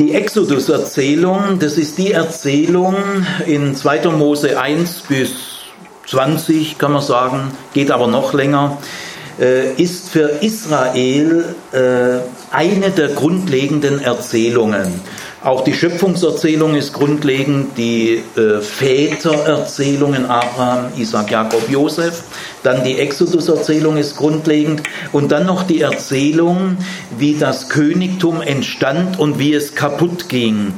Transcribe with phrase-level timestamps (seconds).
[0.00, 2.96] Die Exodus-Erzählung, das ist die Erzählung
[3.44, 4.08] in 2.
[4.08, 5.32] Mose 1 bis
[6.06, 8.78] 20, kann man sagen, geht aber noch länger,
[9.38, 15.02] äh, ist für Israel äh, eine der grundlegenden Erzählungen.
[15.42, 22.24] Auch die Schöpfungserzählung ist grundlegend, die äh, Vätererzählungen Abraham, Isaac, Jakob, Josef,
[22.62, 26.76] dann die Exoduserzählung ist grundlegend und dann noch die Erzählung,
[27.16, 30.74] wie das Königtum entstand und wie es kaputt ging.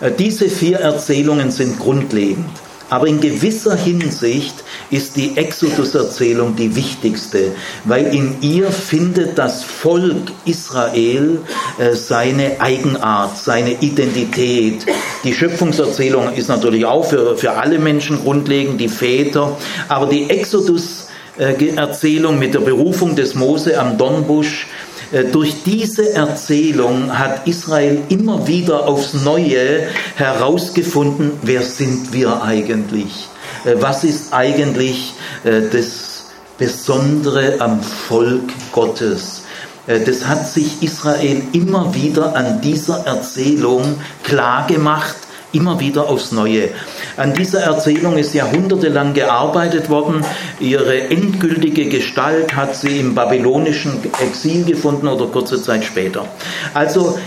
[0.00, 2.50] Äh, diese vier Erzählungen sind grundlegend.
[2.92, 7.52] Aber in gewisser Hinsicht ist die Exodus-Erzählung die wichtigste,
[7.84, 11.38] weil in ihr findet das Volk Israel
[11.78, 14.84] äh, seine Eigenart, seine Identität.
[15.24, 19.56] Die Schöpfungserzählung ist natürlich auch für, für alle Menschen grundlegend, die Väter,
[19.88, 24.81] aber die Exodus-Erzählung mit der Berufung des Mose am Dornbusch, äh,
[25.30, 33.28] durch diese Erzählung hat Israel immer wieder aufs Neue herausgefunden, wer sind wir eigentlich?
[33.64, 35.14] Äh, was ist eigentlich
[35.44, 36.26] äh, das
[36.58, 39.42] Besondere am Volk Gottes?
[39.84, 45.16] Das hat sich Israel immer wieder an dieser Erzählung klar gemacht
[45.52, 46.70] immer wieder aufs Neue.
[47.16, 50.24] An dieser Erzählung ist jahrhundertelang gearbeitet worden.
[50.60, 56.26] Ihre endgültige Gestalt hat sie im babylonischen Exil gefunden oder kurze Zeit später.
[56.74, 57.18] Also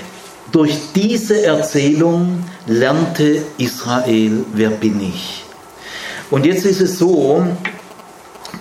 [0.51, 5.43] durch diese Erzählung lernte Israel, wer bin ich.
[6.31, 7.45] Und jetzt ist es so,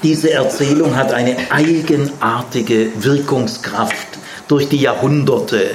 [0.02, 4.18] diese Erzählung hat eine eigenartige Wirkungskraft
[4.48, 5.70] durch die Jahrhunderte.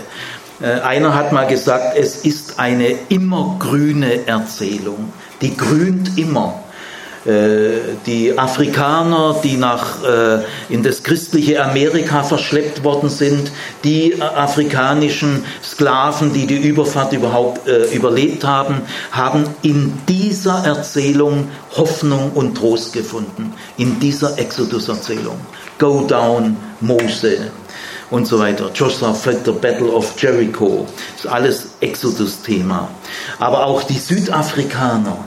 [0.61, 5.13] Äh, einer hat mal gesagt, es ist eine immergrüne Erzählung.
[5.41, 6.63] Die grünt immer.
[7.25, 13.51] Äh, die Afrikaner, die nach, äh, in das christliche Amerika verschleppt worden sind,
[13.85, 17.61] die afrikanischen Sklaven, die die Überfahrt überhaupt
[17.93, 23.53] überlebt haben, haben in dieser Erzählung Hoffnung und Trost gefunden.
[23.77, 25.39] In dieser Exodus-Erzählung.
[25.77, 27.51] Go down, Mose
[28.11, 28.71] und so weiter.
[28.73, 30.85] Joshua fought the Battle of Jericho.
[31.15, 32.89] Ist alles Exodus-Thema.
[33.39, 35.17] Aber auch die Südafrikaner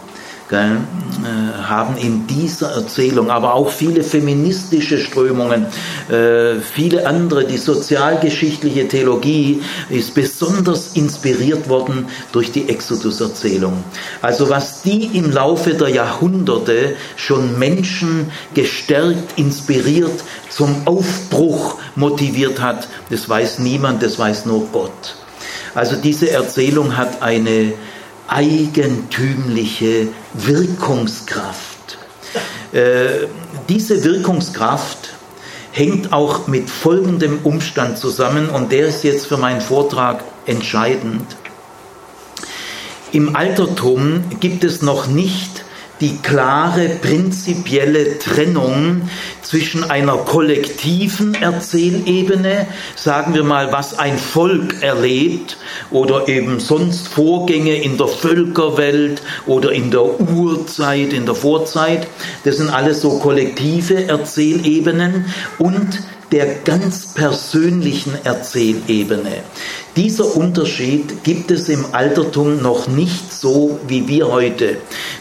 [0.52, 0.76] gell,
[1.24, 5.66] äh, haben in dieser Erzählung, aber auch viele feministische Strömungen,
[6.10, 13.82] äh, viele andere, die sozialgeschichtliche Theologie ist besonders inspiriert worden durch die Exodus-Erzählung.
[14.20, 22.88] Also was die im Laufe der Jahrhunderte schon Menschen gestärkt, inspiriert, zum Aufbruch motiviert hat,
[23.08, 25.16] das weiß niemand, das weiß nur Gott.
[25.74, 27.72] Also diese Erzählung hat eine
[28.28, 31.99] eigentümliche Wirkungskraft.
[32.72, 33.27] Äh,
[33.69, 35.10] diese Wirkungskraft
[35.72, 41.25] hängt auch mit folgendem Umstand zusammen und der ist jetzt für meinen Vortrag entscheidend.
[43.12, 45.62] Im Altertum gibt es noch nicht
[46.02, 49.02] die klare prinzipielle Trennung
[49.40, 55.56] zwischen einer kollektiven Erzählebene, sagen wir mal, was ein Volk erlebt
[55.90, 62.08] oder eben sonst Vorgänge in der Völkerwelt oder in der Urzeit, in der Vorzeit,
[62.44, 65.26] das sind alles so kollektive Erzählebenen.
[65.58, 66.00] Und
[66.32, 69.43] der ganz persönlichen Erzählebene.
[69.94, 74.78] Dieser Unterschied gibt es im Altertum noch nicht so wie wir heute.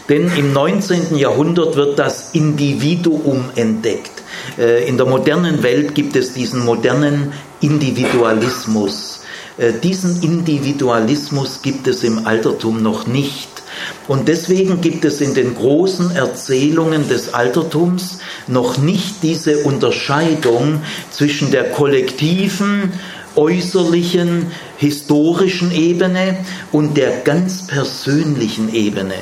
[0.08, 1.16] Denn im 19.
[1.18, 4.22] Jahrhundert wird das Individuum entdeckt.
[4.58, 9.20] Äh, in der modernen Welt gibt es diesen modernen Individualismus.
[9.58, 13.61] Äh, diesen Individualismus gibt es im Altertum noch nicht.
[14.08, 21.50] Und deswegen gibt es in den großen Erzählungen des Altertums noch nicht diese Unterscheidung zwischen
[21.50, 22.92] der kollektiven,
[23.36, 26.38] äußerlichen, historischen Ebene
[26.70, 29.14] und der ganz persönlichen Ebene.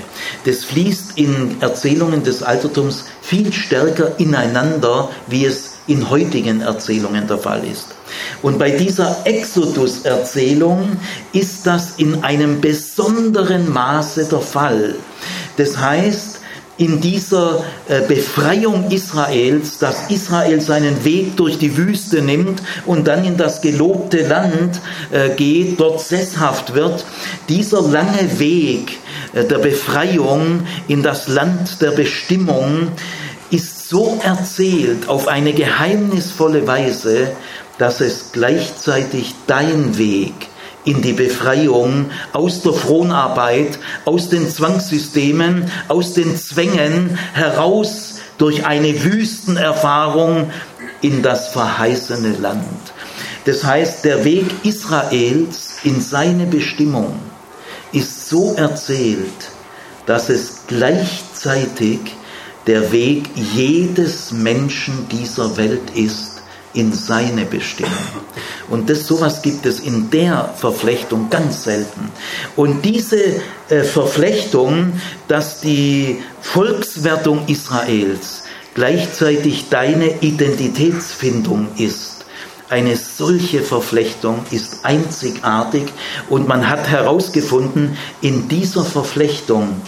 [0.45, 7.39] Das fließt in Erzählungen des Altertums viel stärker ineinander, wie es in heutigen Erzählungen der
[7.39, 8.00] Fall ist.
[8.43, 10.97] Und bei dieser Exodus-Erzählung
[11.33, 14.95] ist das in einem besonderen Maße der Fall.
[15.57, 16.41] Das heißt,
[16.81, 23.23] in dieser äh, Befreiung Israels, dass Israel seinen Weg durch die Wüste nimmt und dann
[23.23, 24.81] in das gelobte Land
[25.11, 27.05] äh, geht, dort sesshaft wird,
[27.51, 28.99] dieser lange Weg
[29.35, 32.89] äh, der Befreiung in das Land der Bestimmung
[33.51, 37.33] ist so erzählt auf eine geheimnisvolle Weise,
[37.81, 40.35] dass es gleichzeitig dein Weg
[40.85, 49.03] in die Befreiung aus der Fronarbeit, aus den Zwangssystemen, aus den Zwängen heraus durch eine
[49.03, 50.51] Wüstenerfahrung
[51.01, 52.67] in das verheißene Land.
[53.47, 57.15] Das heißt, der Weg Israels in seine Bestimmung
[57.93, 59.49] ist so erzählt,
[60.05, 62.01] dass es gleichzeitig
[62.67, 66.30] der Weg jedes Menschen dieser Welt ist
[66.75, 67.93] in seine Bestimmung.
[68.69, 72.11] Und das sowas gibt es in der Verflechtung ganz selten.
[72.57, 73.21] Und diese
[73.69, 78.45] äh, Verflechtung, dass die Volkswertung Israels
[78.75, 82.25] gleichzeitig deine Identitätsfindung ist,
[82.69, 85.93] eine solche Verflechtung ist einzigartig
[86.29, 89.83] und man hat herausgefunden, in dieser Verflechtung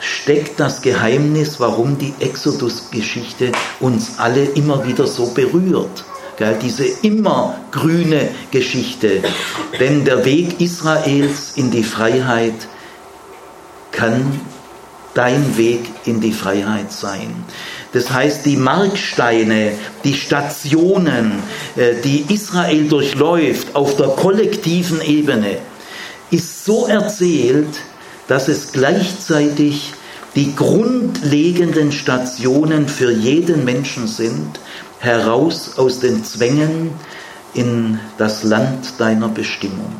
[0.00, 6.04] steckt das Geheimnis, warum die Exodus-Geschichte uns alle immer wieder so berührt.
[6.38, 9.22] Gell, diese immergrüne Geschichte.
[9.80, 12.68] Denn der Weg Israels in die Freiheit
[13.90, 14.40] kann
[15.14, 17.44] dein Weg in die Freiheit sein.
[17.92, 19.72] Das heißt, die Marksteine,
[20.04, 21.42] die Stationen,
[21.76, 25.56] äh, die Israel durchläuft auf der kollektiven Ebene,
[26.30, 27.80] ist so erzählt,
[28.28, 29.94] dass es gleichzeitig
[30.34, 34.60] die grundlegenden Stationen für jeden Menschen sind,
[35.00, 36.92] heraus aus den Zwängen
[37.54, 39.92] in das Land deiner Bestimmung.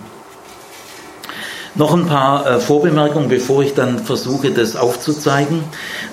[1.75, 5.62] Noch ein paar äh, Vorbemerkungen, bevor ich dann versuche, das aufzuzeigen,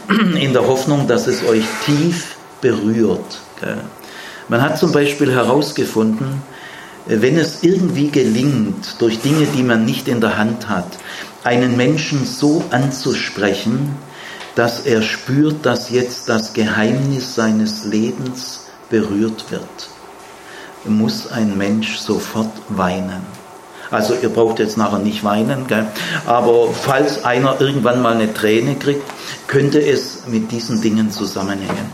[0.39, 3.41] in der Hoffnung, dass es euch tief berührt.
[4.50, 6.41] Man hat zum Beispiel herausgefunden,
[7.07, 10.97] äh, wenn es irgendwie gelingt, durch Dinge, die man nicht in der Hand hat,
[11.44, 13.95] einen Menschen so anzusprechen,
[14.56, 18.62] dass er spürt, dass jetzt das Geheimnis seines Lebens
[18.94, 19.90] berührt wird,
[20.86, 23.24] muss ein Mensch sofort weinen.
[23.90, 25.88] Also ihr braucht jetzt nachher nicht weinen, gell?
[26.28, 29.01] aber falls einer irgendwann mal eine Träne kriegt,
[29.48, 31.88] könnte es mit diesen Dingen zusammenhängen.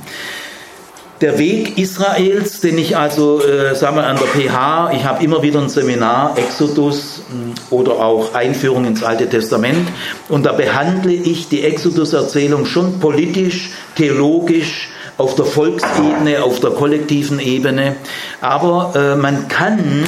[1.22, 5.42] Der Weg Israels, den ich also, äh, sagen wir an der PH, ich habe immer
[5.42, 9.88] wieder ein Seminar, Exodus mh, oder auch Einführung ins Alte Testament,
[10.28, 17.40] und da behandle ich die Exodus-Erzählung schon politisch, theologisch, auf der Volksebene, auf der kollektiven
[17.40, 17.96] Ebene.
[18.42, 20.06] Aber äh, man kann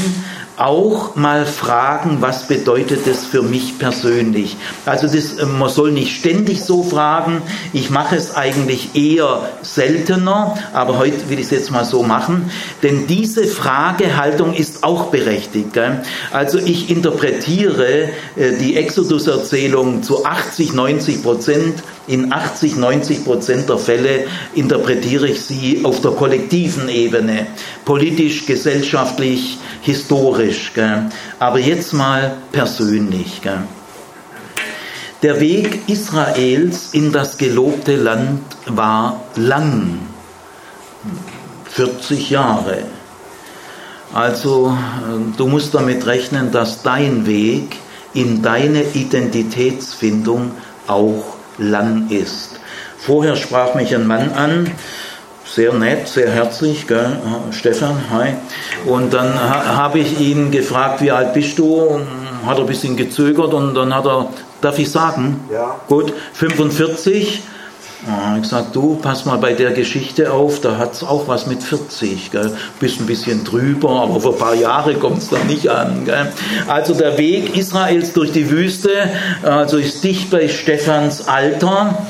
[0.62, 4.58] auch mal fragen, was bedeutet das für mich persönlich.
[4.86, 7.42] Also das, äh, man soll nicht ständig so fragen,
[7.74, 12.52] ich mache es eigentlich eher seltener, aber heute will ich es jetzt mal so machen,
[12.84, 15.74] denn diese Fragehaltung ist auch berechtigt.
[15.74, 16.04] Gell?
[16.31, 23.77] Also ich interpretiere äh, die Exodus-Erzählung zu 80, 90 Prozent in 80, 90 Prozent der
[23.77, 24.25] Fälle
[24.56, 27.48] interpretiere ich sie auf der kollektiven Ebene,
[27.86, 30.71] politisch, gesellschaftlich, historisch.
[30.74, 31.09] Gell?
[31.39, 33.42] Aber jetzt mal persönlich.
[33.42, 33.63] Gell?
[35.21, 40.00] Der Weg Israels in das gelobte Land war lang,
[41.65, 42.80] 40 Jahre.
[44.13, 44.75] Also
[45.38, 47.77] du musst damit rechnen, dass dein Weg
[48.13, 50.51] in deine Identitätsfindung
[50.88, 51.24] auch
[51.62, 52.60] lang ist.
[52.98, 54.72] Vorher sprach mich ein Mann an,
[55.46, 57.18] sehr nett, sehr herzlich, gell?
[57.52, 58.36] Stefan, hi.
[58.86, 61.74] Und dann ha, habe ich ihn gefragt, wie alt bist du?
[61.74, 62.08] Und
[62.46, 64.30] hat er ein bisschen gezögert und dann hat er,
[64.62, 65.42] darf ich sagen?
[65.52, 65.75] Ja.
[65.88, 67.44] Gut, 45.
[68.07, 71.45] Ja, ich sag, du, pass mal bei der Geschichte auf, da hat es auch was
[71.45, 72.31] mit 40.
[72.31, 72.51] Gell?
[72.80, 76.06] Bist ein bisschen drüber, aber vor ein paar Jahre kommt es dann nicht an.
[76.06, 76.31] Gell?
[76.68, 78.90] Also der Weg Israels durch die Wüste,
[79.44, 82.07] also ist dicht bei Stephans Alter.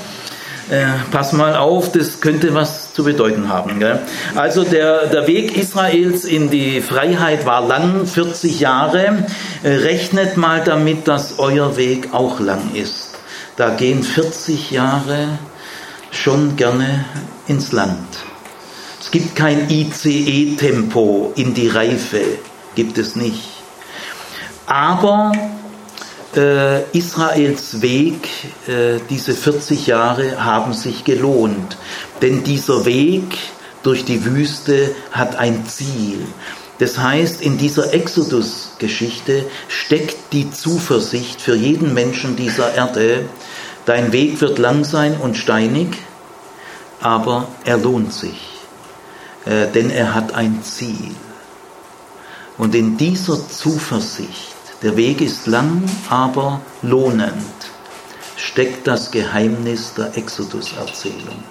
[0.70, 3.80] Äh, pass mal auf, das könnte was zu bedeuten haben.
[3.80, 4.00] Gell?
[4.36, 9.26] Also der, der Weg Israels in die Freiheit war lang, 40 Jahre.
[9.64, 13.10] Äh, rechnet mal damit, dass euer Weg auch lang ist.
[13.58, 15.28] Da gehen 40 Jahre
[16.12, 17.06] schon gerne
[17.48, 18.08] ins Land.
[19.00, 22.22] Es gibt kein ICE-Tempo in die Reife,
[22.76, 23.50] gibt es nicht.
[24.68, 25.32] Aber
[26.36, 28.30] äh, Israels Weg,
[28.68, 31.78] äh, diese 40 Jahre haben sich gelohnt,
[32.22, 33.38] denn dieser Weg
[33.84, 36.20] durch die Wüste hat ein Ziel.
[36.78, 43.26] Das heißt, in dieser Exodus-Geschichte steckt die Zuversicht für jeden Menschen dieser Erde,
[43.86, 45.98] Dein Weg wird lang sein und steinig,
[47.00, 48.50] aber er lohnt sich,
[49.46, 51.16] äh, denn er hat ein Ziel.
[52.58, 57.72] Und in dieser Zuversicht, der Weg ist lang, aber lohnend,
[58.36, 61.44] steckt das Geheimnis der Exodus-Erzählung.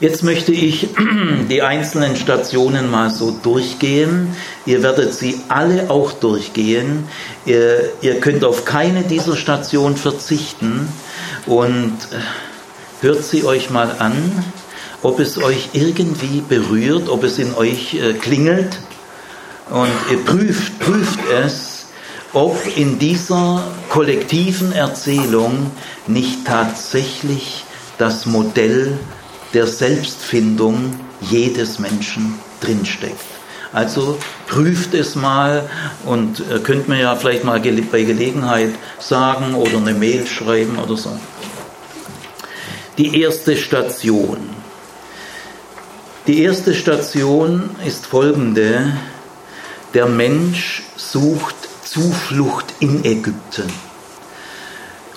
[0.00, 0.88] Jetzt möchte ich
[1.50, 4.34] die einzelnen Stationen mal so durchgehen.
[4.64, 7.04] Ihr werdet sie alle auch durchgehen.
[7.44, 10.88] Ihr, ihr könnt auf keine dieser Stationen verzichten
[11.46, 14.14] und äh, hört sie euch mal an,
[15.02, 18.78] ob es euch irgendwie berührt, ob es in euch äh, klingelt
[19.68, 21.80] und ihr prüft, prüft es
[22.32, 25.72] ob in dieser kollektiven Erzählung
[26.06, 27.64] nicht tatsächlich
[27.98, 28.98] das Modell
[29.54, 33.24] der Selbstfindung jedes Menschen drinsteckt.
[33.72, 35.68] Also prüft es mal
[36.04, 40.96] und äh, könnt mir ja vielleicht mal bei Gelegenheit sagen oder eine Mail schreiben oder
[40.96, 41.16] so.
[42.98, 44.38] Die erste Station.
[46.26, 48.92] Die erste Station ist folgende.
[49.94, 51.54] Der Mensch sucht
[51.84, 53.89] Zuflucht in Ägypten.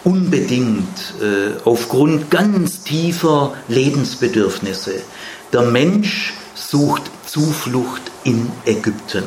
[0.03, 4.95] Unbedingt äh, aufgrund ganz tiefer Lebensbedürfnisse.
[5.53, 9.23] Der Mensch sucht Zuflucht in Ägypten.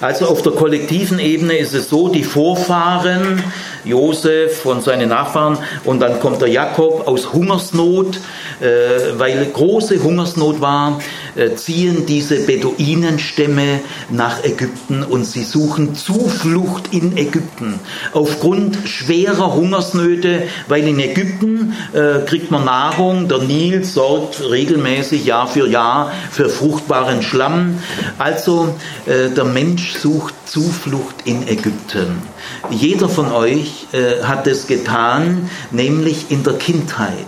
[0.00, 3.42] Also auf der kollektiven Ebene ist es so, die Vorfahren,
[3.84, 8.20] Josef und seine Nachfahren, und dann kommt der Jakob aus Hungersnot,
[8.60, 11.00] äh, weil große Hungersnot war,
[11.34, 17.80] äh, ziehen diese Beduinenstämme nach Ägypten und sie suchen Zuflucht in Ägypten.
[18.12, 25.48] Aufgrund schwerer Hungersnöte, weil in Ägypten äh, kriegt man Nahrung, der Nil sorgt regelmäßig Jahr
[25.48, 27.78] für Jahr für fruchtbaren Schlamm.
[28.18, 28.74] Also
[29.06, 32.20] der Mensch sucht Zuflucht in Ägypten.
[32.68, 33.86] Jeder von euch
[34.22, 37.26] hat es getan, nämlich in der Kindheit.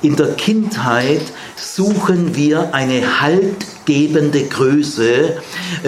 [0.00, 1.22] In der Kindheit
[1.56, 5.42] suchen wir eine haltgebende Größe,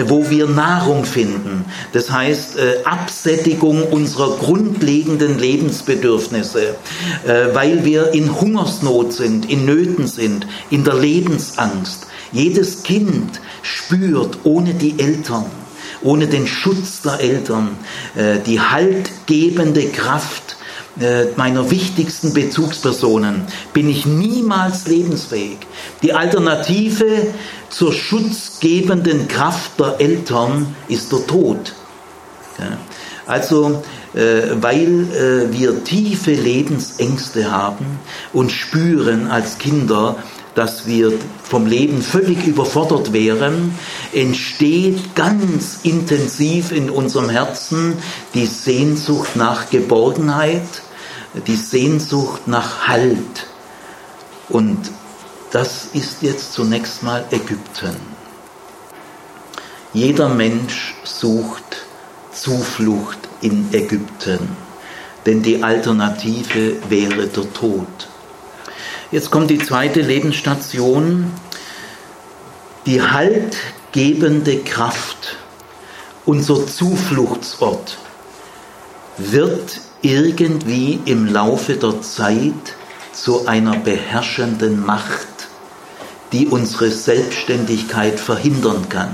[0.05, 1.63] wo wir Nahrung finden.
[1.93, 6.75] Das heißt, äh, Absättigung unserer grundlegenden Lebensbedürfnisse,
[7.25, 12.07] äh, weil wir in Hungersnot sind, in Nöten sind, in der Lebensangst.
[12.33, 15.45] Jedes Kind spürt ohne die Eltern,
[16.03, 17.77] ohne den Schutz der Eltern,
[18.15, 20.57] äh, die haltgebende Kraft
[20.99, 23.43] äh, meiner wichtigsten Bezugspersonen
[23.73, 25.59] bin ich niemals lebensfähig.
[26.01, 27.27] Die Alternative
[27.69, 31.73] zur schutzgebenden Kraft der Eltern ist der Tod.
[33.25, 33.81] Also,
[34.13, 37.99] äh, weil wir tiefe Lebensängste haben
[38.33, 40.17] und spüren als Kinder,
[40.55, 43.77] dass wir vom Leben völlig überfordert wären,
[44.11, 47.97] entsteht ganz intensiv in unserem Herzen
[48.33, 50.61] die Sehnsucht nach Geborgenheit,
[51.47, 53.47] die Sehnsucht nach Halt.
[54.49, 54.91] Und
[55.51, 57.95] das ist jetzt zunächst mal Ägypten.
[59.93, 61.85] Jeder Mensch sucht
[62.33, 64.39] Zuflucht in Ägypten,
[65.25, 68.10] denn die Alternative wäre der Tod.
[69.11, 71.33] Jetzt kommt die zweite Lebensstation,
[72.85, 75.35] die haltgebende Kraft,
[76.25, 77.97] unser Zufluchtsort,
[79.17, 82.53] wird irgendwie im Laufe der Zeit
[83.11, 85.49] zu einer beherrschenden Macht,
[86.31, 89.13] die unsere Selbstständigkeit verhindern kann.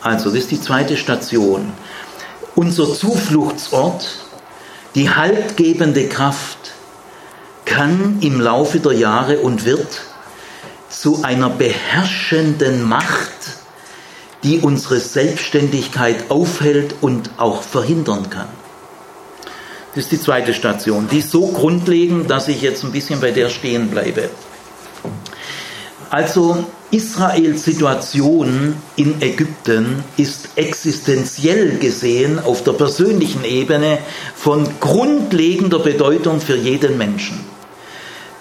[0.00, 1.72] Also, das ist die zweite Station.
[2.54, 4.06] Unser Zufluchtsort,
[4.94, 6.73] die haltgebende Kraft,
[7.64, 10.02] kann im Laufe der Jahre und wird
[10.88, 13.32] zu einer beherrschenden Macht,
[14.42, 18.48] die unsere Selbstständigkeit aufhält und auch verhindern kann.
[19.94, 21.08] Das ist die zweite Station.
[21.10, 24.28] Die ist so grundlegend, dass ich jetzt ein bisschen bei der stehen bleibe.
[26.10, 33.98] Also Israels Situation in Ägypten ist existenziell gesehen auf der persönlichen Ebene
[34.36, 37.53] von grundlegender Bedeutung für jeden Menschen.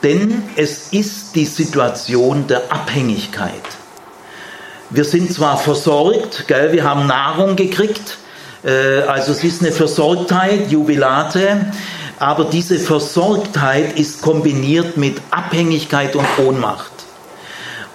[0.04, 3.64] Denn es ist die Situation der Abhängigkeit.
[4.90, 8.18] Wir sind zwar versorgt, gell, wir haben Nahrung gekriegt,
[8.64, 11.66] äh, also es ist eine Versorgtheit, Jubilate,
[12.20, 16.92] aber diese Versorgtheit ist kombiniert mit Abhängigkeit und Ohnmacht.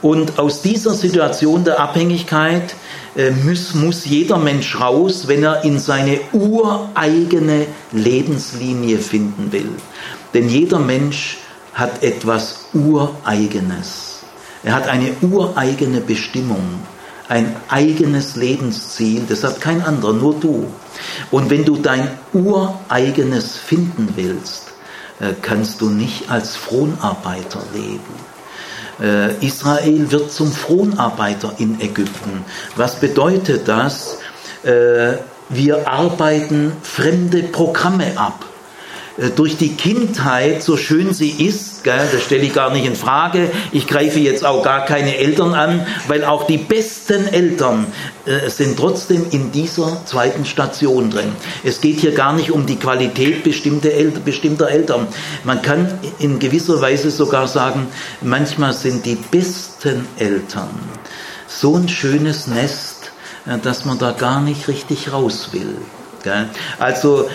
[0.00, 2.74] Und aus dieser Situation der Abhängigkeit
[3.16, 9.70] äh, muss, muss jeder Mensch raus, wenn er in seine ureigene Lebenslinie finden will.
[10.34, 11.38] Denn jeder Mensch
[11.78, 14.22] hat etwas Ureigenes.
[14.64, 16.80] Er hat eine ureigene Bestimmung,
[17.28, 20.66] ein eigenes Lebensziel, das hat kein anderer, nur du.
[21.30, 24.72] Und wenn du dein Ureigenes finden willst,
[25.20, 28.00] äh, kannst du nicht als Fronarbeiter leben.
[29.00, 32.44] Äh, Israel wird zum Fronarbeiter in Ägypten.
[32.74, 34.18] Was bedeutet das?
[34.64, 35.18] Äh,
[35.48, 38.44] wir arbeiten fremde Programme ab.
[39.18, 42.94] Äh, durch die Kindheit, so schön sie ist, gell, das stelle ich gar nicht in
[42.94, 47.86] Frage, ich greife jetzt auch gar keine Eltern an, weil auch die besten Eltern
[48.26, 51.32] äh, sind trotzdem in dieser zweiten Station drin.
[51.64, 55.06] Es geht hier gar nicht um die Qualität bestimmter, El bestimmter Eltern.
[55.44, 57.88] Man kann in gewisser Weise sogar sagen,
[58.20, 60.70] manchmal sind die besten Eltern
[61.46, 63.10] so ein schönes Nest,
[63.46, 65.76] äh, dass man da gar nicht richtig raus will.
[66.78, 67.28] Also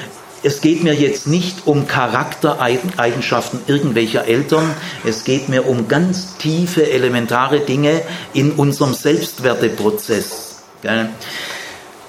[0.44, 4.70] es geht mir jetzt nicht um Charaktereigenschaften irgendwelcher Eltern,
[5.06, 8.02] es geht mir um ganz tiefe, elementare Dinge
[8.34, 10.64] in unserem Selbstwerteprozess.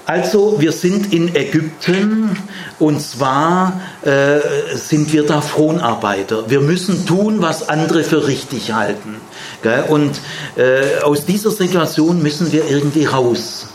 [0.05, 2.37] Also wir sind in Ägypten
[2.77, 4.39] und zwar äh,
[4.75, 6.47] sind wir da Fronarbeiter.
[6.49, 9.15] Wir müssen tun, was andere für richtig halten.
[9.87, 10.19] Und
[10.57, 13.67] äh, aus dieser Situation müssen wir irgendwie raus.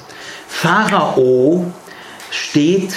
[0.46, 1.72] Pharao
[2.30, 2.92] steht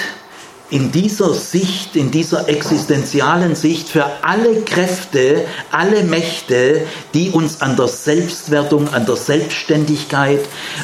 [0.74, 6.82] in dieser Sicht, in dieser existenzialen Sicht für alle Kräfte, alle Mächte,
[7.14, 10.40] die uns an der Selbstwertung, an der Selbstständigkeit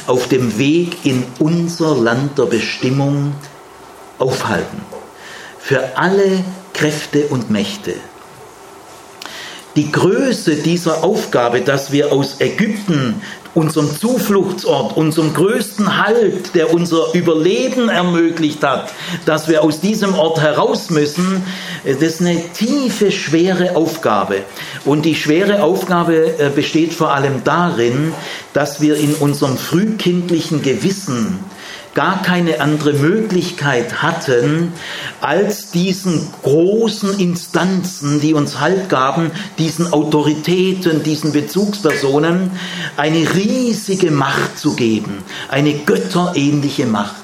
[0.06, 3.35] auf dem Weg in unser Land der Bestimmung
[4.20, 4.80] aufhalten.
[5.59, 7.94] Für alle Kräfte und Mächte.
[9.75, 13.23] Die Größe dieser Aufgabe, dass wir aus Ägypten
[13.54, 18.92] unserem Zufluchtsort, unserem größten Halt, der unser Überleben ermöglicht hat,
[19.26, 21.42] dass wir aus diesem Ort heraus müssen,
[21.85, 24.42] äh, das ist eine tiefe, schwere Aufgabe.
[24.85, 28.12] Und die schwere Aufgabe äh, besteht vor allem darin,
[28.52, 31.38] dass wir in unserem frühkindlichen Gewissen
[31.94, 34.73] gar keine andere Möglichkeit hatten,
[35.20, 42.50] als diesen großen Instanzen, die uns Halt gaben, diesen Autoritäten, diesen Bezugspersonen,
[42.97, 47.14] eine riesige Macht zu geben, eine götterähnliche Macht.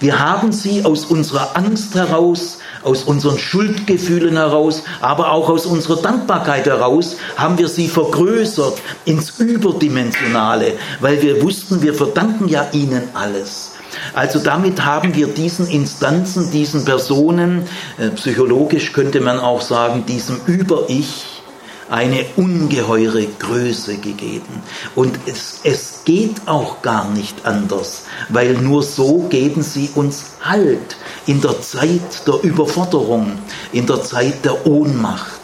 [0.00, 6.00] Wir haben sie aus unserer Angst heraus, aus unseren Schuldgefühlen heraus, aber auch aus unserer
[6.00, 13.02] Dankbarkeit heraus, haben wir sie vergrößert ins Überdimensionale, weil wir wussten, wir verdanken ja ihnen
[13.14, 13.69] alles.
[14.14, 17.62] Also damit haben wir diesen Instanzen, diesen Personen,
[17.98, 21.40] äh, psychologisch könnte man auch sagen, diesem Über-Ich,
[21.90, 24.62] eine ungeheure Größe gegeben.
[24.94, 30.96] Und es, es geht auch gar nicht anders, weil nur so geben sie uns Halt
[31.26, 33.32] in der Zeit der Überforderung,
[33.72, 35.40] in der Zeit der Ohnmacht.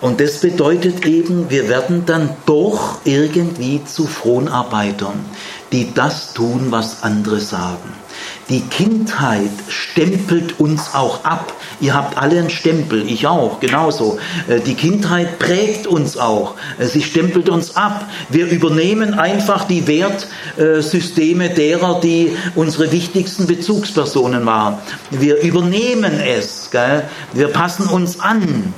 [0.00, 5.18] Und das bedeutet eben, wir werden dann doch irgendwie zu Fronarbeitern
[5.72, 7.94] die das tun, was andere sagen.
[8.48, 11.52] Die Kindheit stempelt uns auch ab.
[11.80, 14.18] Ihr habt alle einen Stempel, ich auch, genauso.
[14.48, 16.54] Äh, die Kindheit prägt uns auch.
[16.78, 18.08] Äh, sie stempelt uns ab.
[18.30, 24.78] Wir übernehmen einfach die Wertsysteme derer, die unsere wichtigsten Bezugspersonen waren.
[25.10, 26.70] Wir übernehmen es.
[26.70, 27.04] Gell?
[27.34, 28.72] Wir passen uns an.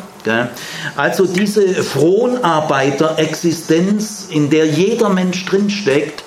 [0.96, 6.24] Also diese Fronarbeiter-Existenz, in der jeder Mensch drinsteckt,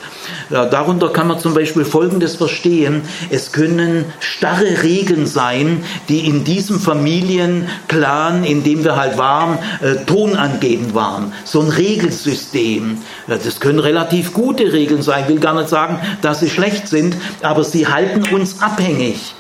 [0.54, 3.02] darunter kann man zum Beispiel Folgendes verstehen.
[3.30, 10.06] Es können starre Regeln sein, die in diesem Familienclan, in dem wir halt waren, äh,
[10.06, 11.34] tonangebend waren.
[11.44, 13.00] So ein Regelsystem.
[13.28, 15.24] Das können relativ gute Regeln sein.
[15.24, 19.34] Ich will gar nicht sagen, dass sie schlecht sind, aber sie halten uns abhängig.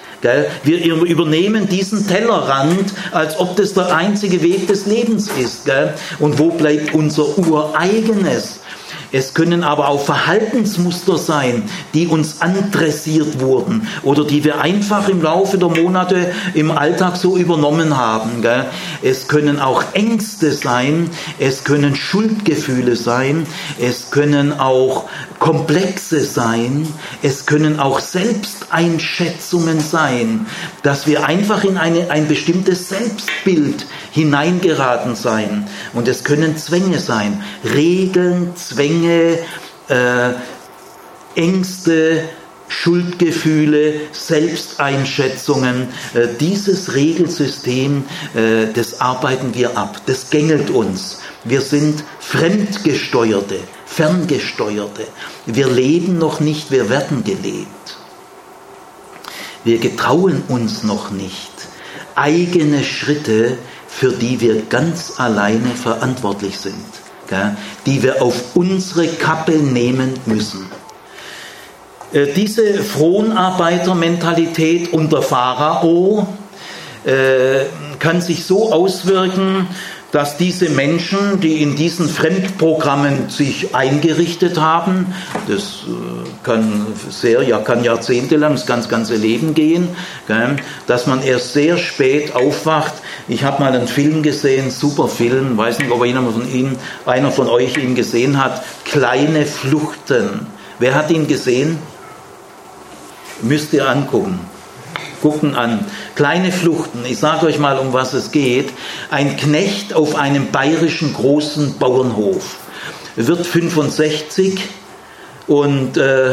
[0.64, 5.70] Wir übernehmen diesen Tellerrand, als ob das der einzige Weg des Lebens ist.
[6.20, 8.62] Und wo bleibt unser ureigenes?
[9.14, 11.62] Es können aber auch Verhaltensmuster sein,
[11.94, 17.38] die uns andressiert wurden oder die wir einfach im Laufe der Monate im Alltag so
[17.38, 18.42] übernommen haben.
[18.42, 18.66] Gell?
[19.04, 23.46] Es können auch Ängste sein, es können Schuldgefühle sein,
[23.80, 25.04] es können auch
[25.38, 26.88] Komplexe sein,
[27.22, 30.48] es können auch Selbsteinschätzungen sein,
[30.82, 35.68] dass wir einfach in eine, ein bestimmtes Selbstbild hineingeraten sein.
[35.94, 39.40] Und es können Zwänge sein, Regeln, Zwänge,
[39.90, 40.30] äh,
[41.36, 42.24] Ängste,
[42.68, 45.90] Schuldgefühle, Selbsteinschätzungen.
[46.14, 51.20] Äh, dieses Regelsystem, äh, das arbeiten wir ab, das gängelt uns.
[51.44, 55.08] Wir sind Fremdgesteuerte, Ferngesteuerte.
[55.46, 57.98] Wir leben noch nicht, wir werden gelebt.
[59.64, 61.52] Wir getrauen uns noch nicht,
[62.16, 63.58] eigene Schritte
[63.96, 66.74] für die wir ganz alleine verantwortlich sind,
[67.86, 70.66] die wir auf unsere Kappe nehmen müssen.
[72.14, 76.28] Äh, diese Fronarbeitermentalität unter Pharao
[77.06, 77.66] äh,
[78.00, 79.68] kann sich so auswirken,
[80.14, 85.08] dass diese Menschen, die in diesen Fremdprogrammen sich eingerichtet haben,
[85.48, 89.90] das äh, kann sehr, ja, kann jahrzehntelang das ganz ganze Leben gehen,
[90.86, 92.94] dass man erst sehr spät aufwacht.
[93.28, 97.32] Ich habe mal einen Film gesehen, super Film, weiß nicht, ob einer von Ihnen, einer
[97.32, 100.46] von euch ihn gesehen hat, Kleine Fluchten.
[100.78, 101.80] Wer hat ihn gesehen?
[103.42, 104.53] Müsst ihr angucken
[105.24, 105.86] gucken an.
[106.16, 108.74] Kleine Fluchten, ich sage euch mal, um was es geht.
[109.10, 112.58] Ein Knecht auf einem bayerischen großen Bauernhof
[113.16, 114.60] wird 65
[115.48, 116.32] und äh,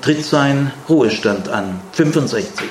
[0.00, 1.80] tritt seinen Ruhestand an.
[1.92, 2.64] 65.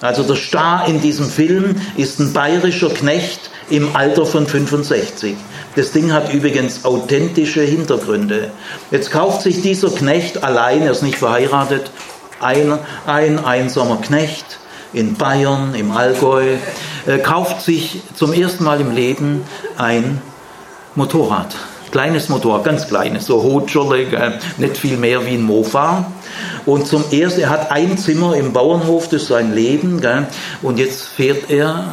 [0.00, 5.36] Also der Star in diesem Film ist ein bayerischer Knecht im Alter von 65.
[5.76, 8.50] Das Ding hat übrigens authentische Hintergründe.
[8.90, 11.90] Jetzt kauft sich dieser Knecht allein, er ist nicht verheiratet,
[12.40, 14.60] ein, ein einsamer Knecht
[14.92, 16.56] in Bayern, im Allgäu,
[17.06, 19.42] äh, kauft sich zum ersten Mal im Leben
[19.76, 20.20] ein
[20.94, 21.54] Motorrad.
[21.90, 26.06] Kleines Motorrad, ganz kleines, so Hotscherle, nicht viel mehr wie ein Mofa.
[26.64, 30.00] Und zum ersten, er hat ein Zimmer im Bauernhof, das ist sein Leben.
[30.00, 30.26] Gell?
[30.62, 31.84] Und jetzt fährt er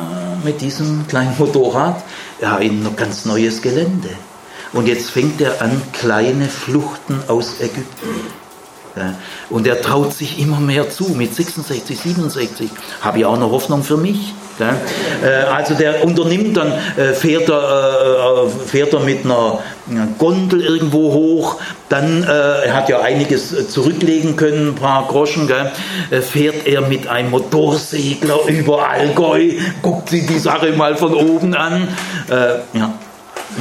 [0.44, 2.04] mit diesem kleinen Motorrad
[2.42, 4.10] ja, in ein ganz neues Gelände.
[4.74, 8.47] Und jetzt fängt er an, kleine Fluchten aus Ägypten.
[9.50, 11.10] Und er traut sich immer mehr zu.
[11.10, 12.70] Mit 66, 67
[13.02, 14.34] habe ich auch noch Hoffnung für mich.
[14.60, 19.60] Äh, also der unternimmt dann, äh, fährt er, äh, fährt er mit einer
[20.18, 25.50] Gondel irgendwo hoch, dann, er hat ja einiges zurücklegen können, ein paar Groschen,
[26.10, 31.88] fährt er mit einem Motorsegler über Allgäu, guckt sich die Sache mal von oben an.
[32.74, 32.96] Ja,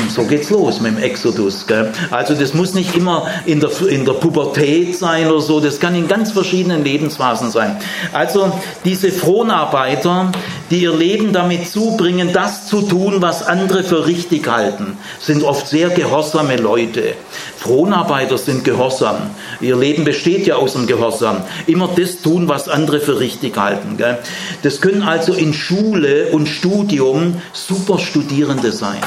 [0.09, 1.66] so geht's los mit dem Exodus.
[1.66, 1.92] Gell?
[2.11, 5.94] Also das muss nicht immer in der, in der Pubertät sein oder so, das kann
[5.94, 7.76] in ganz verschiedenen Lebensphasen sein.
[8.12, 8.52] Also
[8.85, 10.32] diese Fronarbeiter,
[10.70, 15.66] die ihr Leben damit zubringen, das zu tun, was andere für richtig halten, sind oft
[15.66, 17.14] sehr gehorsame Leute.
[17.56, 19.16] Fronarbeiter sind gehorsam.
[19.61, 21.42] Ihr Leben besteht ja aus dem Gehorsam.
[21.66, 23.96] Immer das tun, was andere für richtig halten.
[23.96, 24.18] Gell?
[24.62, 29.00] Das können also in Schule und Studium super Studierende sein.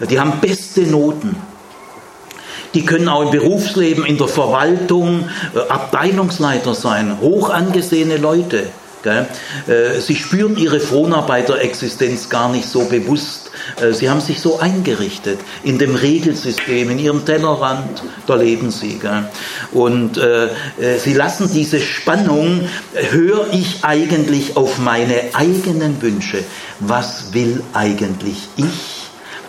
[0.00, 1.36] Die haben beste Noten.
[2.74, 8.66] Die können auch im Berufsleben, in der Verwaltung äh, Abteilungsleiter sein, hoch angesehene Leute.
[9.04, 13.50] Äh, sie spüren ihre Fronarbeiterexistenz gar nicht so bewusst.
[13.80, 18.98] Äh, sie haben sich so eingerichtet in dem Regelsystem, in ihrem Tellerrand, da leben sie.
[19.72, 20.18] Und
[20.98, 22.66] sie lassen diese Spannung,
[23.10, 26.42] höre ich eigentlich auf meine eigenen Wünsche?
[26.80, 29.03] Was will eigentlich ich?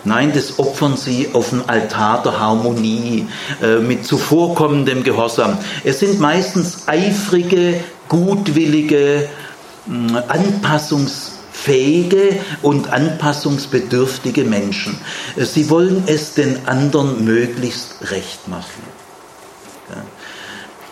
[0.06, 3.26] Nein, das opfern sie auf den Altar der Harmonie
[3.60, 5.58] äh, mit zuvorkommendem Gehorsam.
[5.82, 9.28] Es sind meistens eifrige, gutwillige, äh,
[10.28, 14.96] anpassungsfähige und anpassungsbedürftige Menschen.
[15.36, 18.84] Sie wollen es den anderen möglichst recht machen.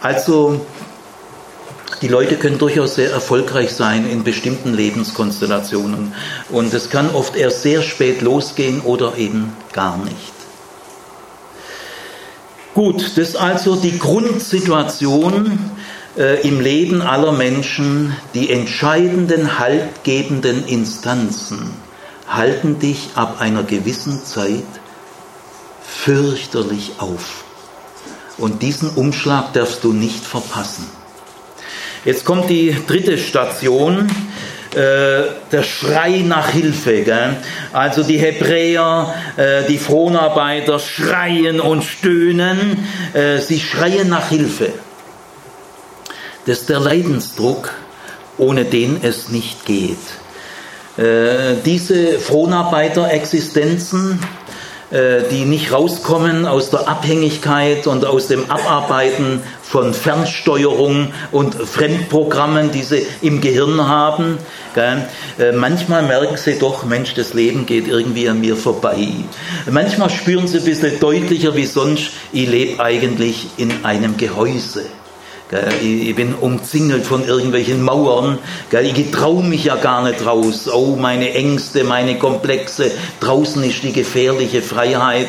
[0.00, 0.66] Also
[2.04, 6.12] die Leute können durchaus sehr erfolgreich sein in bestimmten Lebenskonstellationen.
[6.50, 10.34] Und es kann oft erst sehr spät losgehen oder eben gar nicht.
[12.74, 15.58] Gut, das ist also die Grundsituation
[16.18, 18.14] äh, im Leben aller Menschen.
[18.34, 21.70] Die entscheidenden, haltgebenden Instanzen
[22.28, 24.66] halten dich ab einer gewissen Zeit
[25.82, 27.44] fürchterlich auf.
[28.36, 30.84] Und diesen Umschlag darfst du nicht verpassen.
[32.04, 34.10] Jetzt kommt die dritte Station,
[34.74, 37.02] äh, der Schrei nach Hilfe.
[37.02, 37.36] Gell?
[37.72, 44.72] Also die Hebräer, äh, die Fronarbeiter schreien und stöhnen, äh, sie schreien nach Hilfe.
[46.46, 47.72] Das ist der Leidensdruck,
[48.36, 49.96] ohne den es nicht geht.
[51.64, 54.20] Diese Fronarbeiter-Existenzen,
[54.92, 59.42] die nicht rauskommen aus der Abhängigkeit und aus dem Abarbeiten
[59.74, 64.38] von Fernsteuerung und Fremdprogrammen, die sie im Gehirn haben.
[64.76, 69.08] Äh, manchmal merken sie doch, Mensch, das Leben geht irgendwie an mir vorbei.
[69.68, 74.84] Manchmal spüren sie ein bisschen deutlicher wie sonst, ich lebe eigentlich in einem Gehäuse.
[75.82, 78.38] Ich bin umzingelt von irgendwelchen Mauern.
[78.82, 80.68] Ich traue mich ja gar nicht raus.
[80.72, 82.90] Oh, meine Ängste, meine Komplexe.
[83.20, 85.28] Draußen ist die gefährliche Freiheit.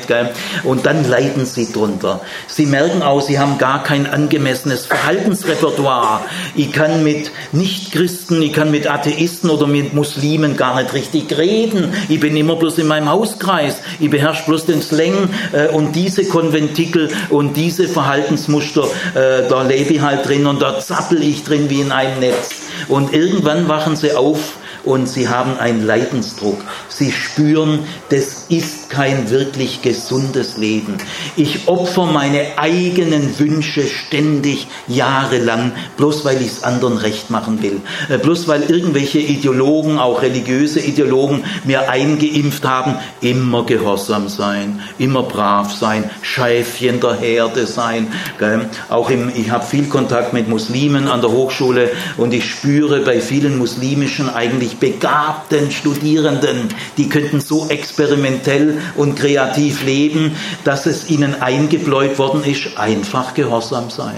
[0.63, 2.21] Und dann leiden sie drunter.
[2.47, 6.21] Sie merken auch, sie haben gar kein angemessenes Verhaltensrepertoire.
[6.55, 11.93] Ich kann mit Nichtchristen, ich kann mit Atheisten oder mit Muslimen gar nicht richtig reden.
[12.07, 13.81] Ich bin immer bloß in meinem Hauskreis.
[13.99, 18.85] Ich beherrsche bloß den Slang äh, und diese Konventikel und diese Verhaltensmuster.
[19.13, 22.51] Äh, da lebe ich halt drin und da zappel ich drin wie in einem Netz.
[22.87, 26.63] Und irgendwann wachen sie auf und sie haben einen Leidensdruck.
[26.87, 30.95] Sie spüren, das ist kein wirklich gesundes Leben.
[31.35, 37.81] Ich opfer meine eigenen Wünsche ständig, jahrelang, bloß weil ich es anderen recht machen will.
[38.07, 45.23] Äh, bloß weil irgendwelche Ideologen, auch religiöse Ideologen, mir eingeimpft haben, immer gehorsam sein, immer
[45.23, 48.07] brav sein, Scheifchen der Herde sein.
[48.89, 53.19] Auch im, ich habe viel Kontakt mit Muslimen an der Hochschule und ich spüre bei
[53.19, 61.41] vielen muslimischen eigentlich begabten Studierenden, die könnten so experimentell und kreativ leben, dass es ihnen
[61.41, 64.15] eingebläut worden ist, einfach gehorsam sein.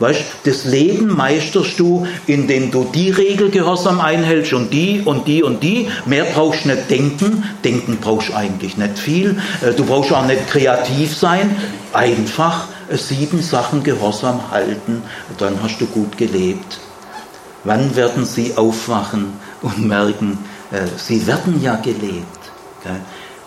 [0.00, 5.42] Weißt, das Leben meisterst du, indem du die Regel gehorsam einhältst und die und die
[5.42, 5.88] und die.
[6.06, 7.42] Mehr brauchst du nicht denken.
[7.64, 9.40] Denken brauchst du eigentlich nicht viel.
[9.60, 11.56] Äh, du brauchst auch nicht kreativ sein.
[11.92, 15.02] Einfach sieben Sachen gehorsam halten.
[15.38, 16.78] Dann hast du gut gelebt.
[17.64, 19.32] Wann werden sie aufwachen
[19.62, 20.38] und merken,
[20.70, 22.38] äh, sie werden ja gelebt?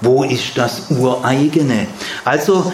[0.01, 1.87] Wo ist das Ureigene?
[2.25, 2.71] Also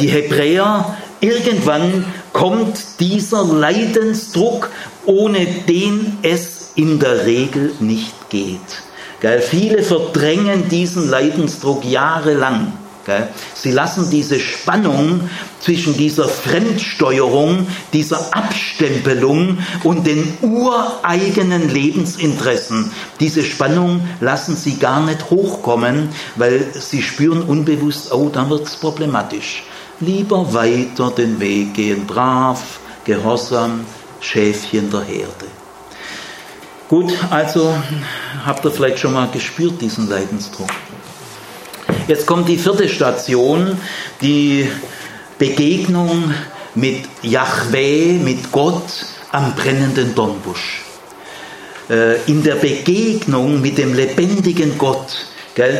[0.00, 4.70] die Hebräer Irgendwann kommt dieser Leidensdruck,
[5.06, 8.58] ohne den es in der Regel nicht geht.
[9.20, 9.40] Gell?
[9.40, 12.72] Viele verdrängen diesen Leidensdruck jahrelang.
[13.54, 15.28] Sie lassen diese Spannung
[15.60, 25.30] zwischen dieser Fremdsteuerung, dieser Abstempelung und den ureigenen Lebensinteressen, diese Spannung lassen sie gar nicht
[25.30, 29.64] hochkommen, weil sie spüren unbewusst, oh, dann wird es problematisch
[30.02, 33.84] lieber weiter den Weg gehen, brav, gehorsam,
[34.20, 35.46] Schäfchen der Herde.
[36.88, 37.74] Gut, also
[38.44, 40.68] habt ihr vielleicht schon mal gespürt diesen Leidensdruck.
[42.12, 43.78] Jetzt kommt die vierte Station,
[44.20, 44.68] die
[45.38, 46.34] Begegnung
[46.74, 50.82] mit Yahweh, mit Gott am brennenden Dornbusch.
[51.88, 55.24] Äh, in der Begegnung mit dem lebendigen Gott,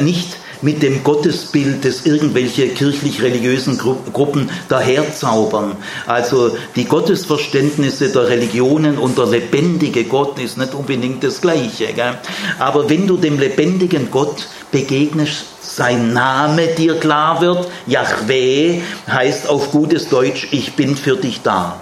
[0.00, 5.76] nicht mit dem Gottesbild, das irgendwelche kirchlich-religiösen Gruppen daherzaubern.
[6.06, 11.92] Also die Gottesverständnisse der Religionen und der lebendige Gott ist nicht unbedingt das Gleiche.
[11.92, 12.18] Gell?
[12.58, 19.70] Aber wenn du dem lebendigen Gott begegnest, sein Name dir klar wird, Yahweh heißt auf
[19.70, 21.80] gutes Deutsch, ich bin für dich da.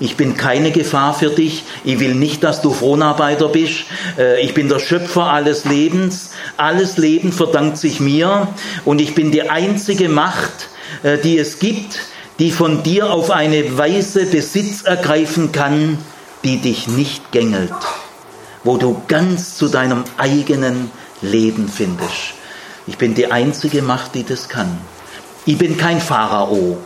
[0.00, 1.64] Ich bin keine Gefahr für dich.
[1.84, 3.84] Ich will nicht, dass du Fronarbeiter bist.
[4.18, 6.30] Äh, ich bin der Schöpfer alles Lebens.
[6.56, 8.48] Alles Leben verdankt sich mir.
[8.84, 10.68] Und ich bin die einzige Macht,
[11.02, 11.98] äh, die es gibt,
[12.38, 15.98] die von dir auf eine Weise Besitz ergreifen kann,
[16.42, 17.72] die dich nicht gängelt.
[18.64, 20.90] Wo du ganz zu deinem eigenen
[21.22, 22.34] Leben findest.
[22.86, 24.78] Ich bin die einzige Macht, die das kann.
[25.46, 26.78] Ich bin kein Pharao.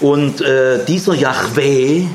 [0.00, 2.06] Und äh, dieser Yahweh,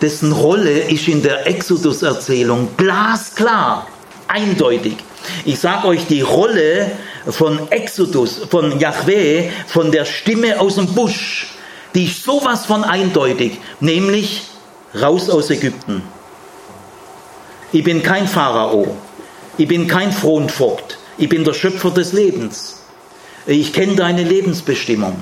[0.00, 3.86] dessen Rolle ist in der Exodus-Erzählung glasklar,
[4.26, 4.96] eindeutig.
[5.44, 6.90] Ich sage euch die Rolle
[7.28, 11.48] von Exodus, von Yahweh, von der Stimme aus dem Busch,
[11.94, 14.44] die ist sowas von eindeutig, nämlich
[15.00, 16.02] raus aus Ägypten.
[17.72, 18.96] Ich bin kein Pharao,
[19.58, 22.76] ich bin kein Fronvogt, ich bin der Schöpfer des Lebens.
[23.46, 25.16] Ich kenne deine Lebensbestimmung.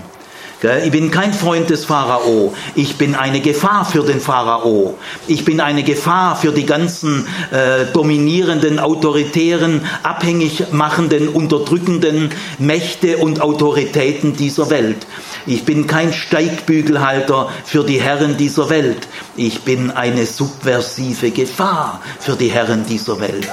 [0.61, 2.53] Ich bin kein Freund des Pharao.
[2.75, 4.99] Ich bin eine Gefahr für den Pharao.
[5.29, 13.41] Ich bin eine Gefahr für die ganzen äh, dominierenden, autoritären, abhängig machenden, unterdrückenden Mächte und
[13.41, 15.07] Autoritäten dieser Welt.
[15.47, 19.07] Ich bin kein Steigbügelhalter für die Herren dieser Welt.
[19.37, 23.49] Ich bin eine subversive Gefahr für die Herren dieser Welt.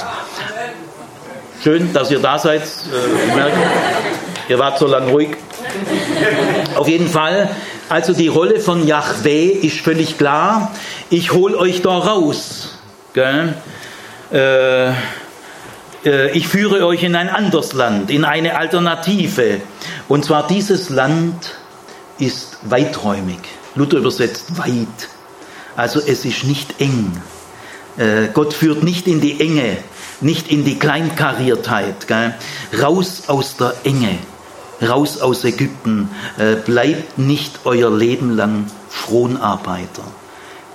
[1.63, 2.63] Schön, dass ihr da seid.
[2.63, 3.61] Äh, merken,
[4.49, 5.29] ihr wart so lange ruhig.
[6.75, 7.49] Auf jeden Fall,
[7.87, 10.71] also die Rolle von Yahweh ist völlig klar.
[11.09, 12.77] Ich hole euch da raus.
[13.15, 19.61] Äh, äh, ich führe euch in ein anderes Land, in eine Alternative.
[20.09, 21.53] Und zwar dieses Land
[22.19, 23.39] ist weiträumig.
[23.75, 25.09] Luther übersetzt weit.
[25.77, 27.21] Also es ist nicht eng.
[27.97, 29.77] Äh, Gott führt nicht in die Enge,
[30.19, 32.07] nicht in die Kleinkariertheit.
[32.07, 32.33] Gell?
[32.81, 34.19] Raus aus der Enge
[34.81, 40.03] raus aus Ägypten, äh, bleibt nicht euer Leben lang Fronarbeiter,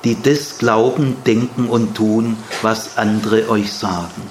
[0.05, 4.23] die das glauben, denken und tun, was andere euch sagen.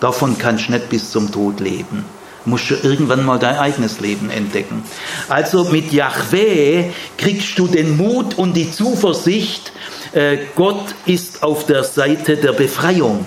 [0.00, 2.04] Davon kannst du nicht bis zum Tod leben.
[2.44, 4.82] Musst du irgendwann mal dein eigenes Leben entdecken.
[5.28, 9.72] Also mit Yahweh kriegst du den Mut und die Zuversicht,
[10.12, 13.26] äh, Gott ist auf der Seite der Befreiung.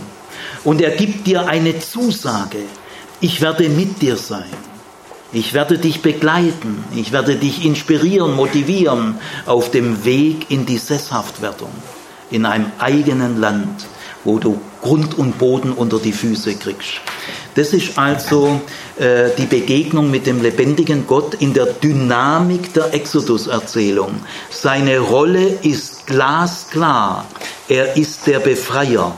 [0.63, 2.59] Und er gibt dir eine Zusage.
[3.19, 4.70] Ich werde mit dir sein.
[5.33, 9.15] Ich werde dich begleiten, ich werde dich inspirieren, motivieren
[9.45, 11.71] auf dem Weg in die Sesshaftwerdung,
[12.29, 13.85] in einem eigenen Land,
[14.25, 16.99] wo du Grund und Boden unter die Füße kriegst.
[17.55, 18.59] Das ist also
[18.97, 24.21] äh, die Begegnung mit dem lebendigen Gott in der Dynamik der Exodus-Erzählung.
[24.49, 27.25] Seine Rolle ist glasklar.
[27.69, 29.15] Er ist der Befreier.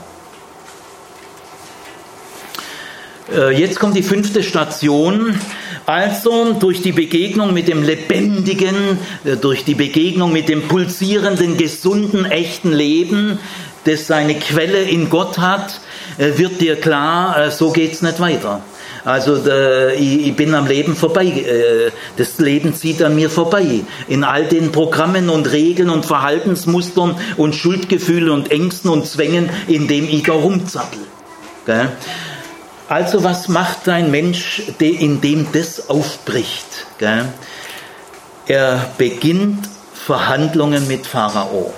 [3.32, 5.38] Äh, jetzt kommt die fünfte Station.
[5.86, 12.24] Also durch die Begegnung mit dem lebendigen, äh, durch die Begegnung mit dem pulsierenden, gesunden,
[12.24, 13.38] echten Leben,
[13.84, 15.80] das seine Quelle in Gott hat,
[16.16, 18.62] äh, wird dir klar, äh, so geht's nicht weiter.
[19.04, 19.36] Also
[19.98, 21.92] ich, bin am Leben vorbei.
[22.16, 23.80] Das Leben zieht an mir vorbei.
[24.08, 29.88] In all den Programmen und Regeln und Verhaltensmustern und Schuldgefühlen und Ängsten und Zwängen, in
[29.88, 31.00] dem ich da rumzappel.
[32.94, 36.86] Also was macht ein Mensch, in dem das aufbricht?
[38.46, 41.74] Er beginnt Verhandlungen mit Pharao.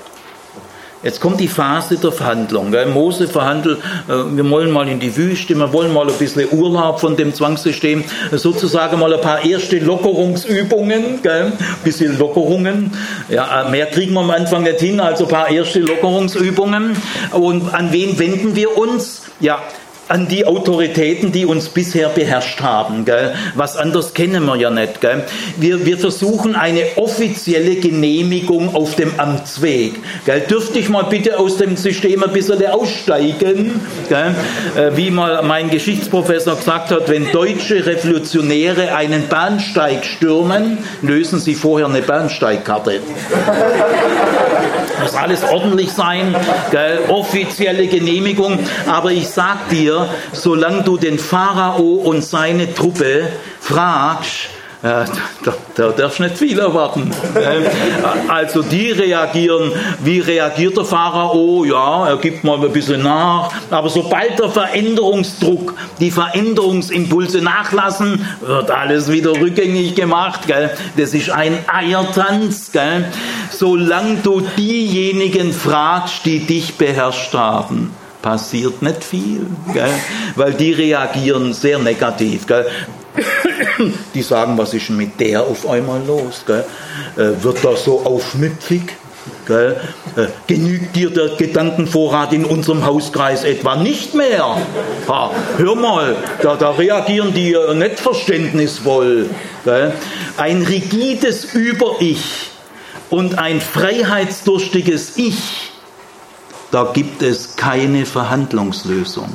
[1.02, 2.70] Jetzt kommt die Phase der Verhandlung.
[2.70, 2.84] Gell?
[2.84, 7.00] Mose verhandelt, äh, wir wollen mal in die Wüste, wir wollen mal ein bisschen Urlaub
[7.00, 11.44] von dem Zwangssystem, sozusagen mal ein paar erste Lockerungsübungen, gell?
[11.46, 12.92] ein bisschen Lockerungen.
[13.30, 16.94] Ja, äh, mehr kriegen wir am Anfang nicht hin, also ein paar erste Lockerungsübungen.
[17.32, 19.22] Und an wen wenden wir uns?
[19.40, 19.60] Ja,
[20.08, 23.04] an die Autoritäten, die uns bisher beherrscht haben.
[23.04, 23.34] Gell?
[23.54, 25.00] Was anderes kennen wir ja nicht.
[25.00, 25.24] Gell?
[25.56, 29.94] Wir, wir versuchen eine offizielle Genehmigung auf dem Amtsweg.
[30.24, 30.40] Gell?
[30.40, 33.80] Dürfte ich mal bitte aus dem System ein bisschen aussteigen?
[34.08, 34.34] Gell?
[34.76, 41.54] Äh, wie mal mein Geschichtsprofessor gesagt hat, wenn deutsche Revolutionäre einen Bahnsteig stürmen, lösen sie
[41.54, 43.00] vorher eine Bahnsteigkarte.
[45.02, 46.34] Muss alles ordentlich sein,
[46.70, 47.00] gell?
[47.08, 48.58] offizielle Genehmigung.
[48.86, 53.28] Aber ich sag dir, solange du den Pharao und seine Truppe
[53.60, 54.48] fragst,
[54.82, 55.06] da,
[55.74, 57.10] da darfst nicht viel erwarten.
[58.28, 61.64] Also die reagieren, wie reagiert der Pharao?
[61.64, 63.50] Ja, er gibt mal ein bisschen nach.
[63.70, 70.46] Aber sobald der Veränderungsdruck, die Veränderungsimpulse nachlassen, wird alles wieder rückgängig gemacht.
[70.46, 70.70] Gell?
[70.96, 72.70] Das ist ein Eiertanz.
[72.72, 73.06] Gell?
[73.50, 79.94] Solange du diejenigen fragst, die dich beherrscht haben passiert nicht viel, gell?
[80.34, 82.48] weil die reagieren sehr negativ.
[82.48, 82.66] Gell?
[84.14, 86.42] Die sagen, was ist denn mit der auf einmal los?
[86.46, 86.64] Gell?
[87.16, 88.96] Äh, wird das so aufmüpfig?
[89.46, 89.80] Gell?
[90.16, 94.56] Äh, genügt dir der Gedankenvorrat in unserem Hauskreis etwa nicht mehr?
[95.08, 99.28] Ha, hör mal, da, da reagieren die äh, nicht verständnisvoll.
[99.64, 99.92] Gell?
[100.36, 102.50] Ein rigides Über-Ich
[103.10, 105.70] und ein freiheitsdurstiges Ich,
[106.70, 109.30] da gibt es keine Verhandlungslösung.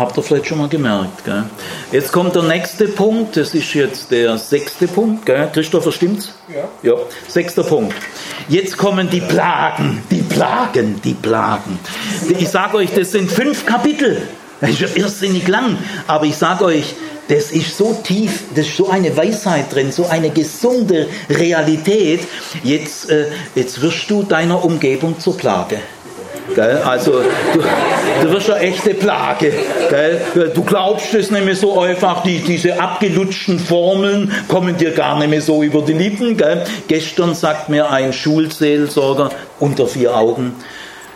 [0.00, 1.26] Habt ihr vielleicht schon mal gemerkt.
[1.26, 1.44] Gell?
[1.92, 5.26] Jetzt kommt der nächste Punkt, das ist jetzt der sechste Punkt.
[5.26, 5.50] Gell?
[5.52, 6.32] Christopher, stimmt's?
[6.48, 6.90] Ja.
[6.90, 6.96] ja.
[7.28, 7.94] Sechster Punkt.
[8.48, 11.78] Jetzt kommen die Plagen, die Plagen, die Plagen.
[12.30, 14.22] Ich sage euch, das sind fünf Kapitel.
[14.62, 15.76] Das ist ja irrsinnig lang.
[16.06, 16.94] Aber ich sage euch,
[17.28, 22.20] das ist so tief, das ist so eine Weisheit drin, so eine gesunde Realität.
[22.64, 25.78] Jetzt, äh, jetzt wirst du deiner Umgebung zur Plage.
[26.54, 26.82] Gell?
[26.84, 27.60] Also du,
[28.22, 29.52] du wirst eine echte Plage.
[29.88, 30.20] Gell?
[30.54, 35.30] Du glaubst es nicht mehr so einfach, die, diese abgelutschten Formeln kommen dir gar nicht
[35.30, 36.36] mehr so über die Lippen.
[36.36, 36.64] Gell?
[36.88, 40.54] Gestern sagt mir ein Schulseelsorger unter vier Augen,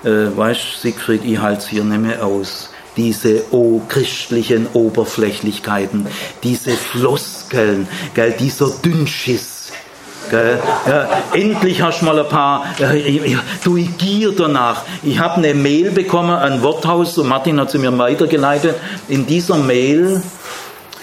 [0.04, 6.06] äh, weißt Siegfried, ich halte hier nicht mehr aus diese oh, christlichen Oberflächlichkeiten,
[6.42, 9.53] diese Floskeln, gell, dieser Dünnschiss,
[10.32, 12.66] ja, endlich hast du mal ein paar,
[13.64, 14.82] du ich gier danach.
[15.02, 18.76] Ich habe eine Mail bekommen, ein Worthaus, und Martin hat sie mir weitergeleitet.
[19.08, 20.22] In dieser Mail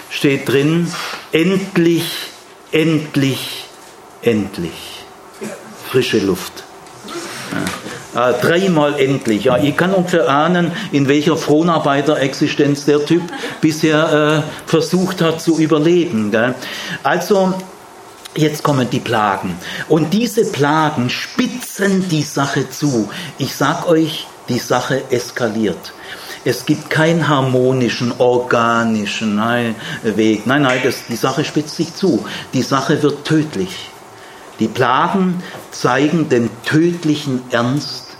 [0.09, 0.91] steht drin,
[1.31, 2.05] endlich,
[2.71, 3.65] endlich,
[4.21, 5.03] endlich.
[5.89, 6.63] Frische Luft.
[8.13, 8.29] Ja.
[8.29, 9.45] Äh, dreimal endlich.
[9.45, 13.23] Ja, ich kann ungefähr ahnen, in welcher Fronarbeiterexistenz der Typ
[13.61, 16.31] bisher äh, versucht hat zu überleben.
[16.31, 16.55] Gell?
[17.03, 17.53] Also
[18.35, 19.57] Jetzt kommen die Plagen.
[19.89, 23.09] Und diese Plagen spitzen die Sache zu.
[23.37, 25.93] Ich sag euch, die Sache eskaliert.
[26.45, 30.47] Es gibt keinen harmonischen, organischen nein, Weg.
[30.47, 32.25] Nein, nein, das, die Sache spitzt sich zu.
[32.53, 33.89] Die Sache wird tödlich.
[34.59, 38.17] Die Plagen zeigen den tödlichen Ernst,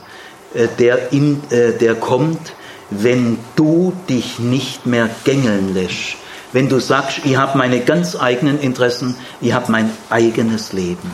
[0.54, 2.54] äh, der, in, äh, der kommt,
[2.90, 6.18] wenn du dich nicht mehr gängeln lässt
[6.54, 11.12] wenn du sagst, ich habe meine ganz eigenen Interessen, ich habe mein eigenes Leben.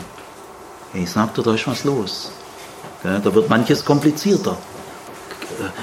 [0.94, 2.30] Ich sag dir, da ist was los.
[3.02, 4.56] Da wird manches komplizierter.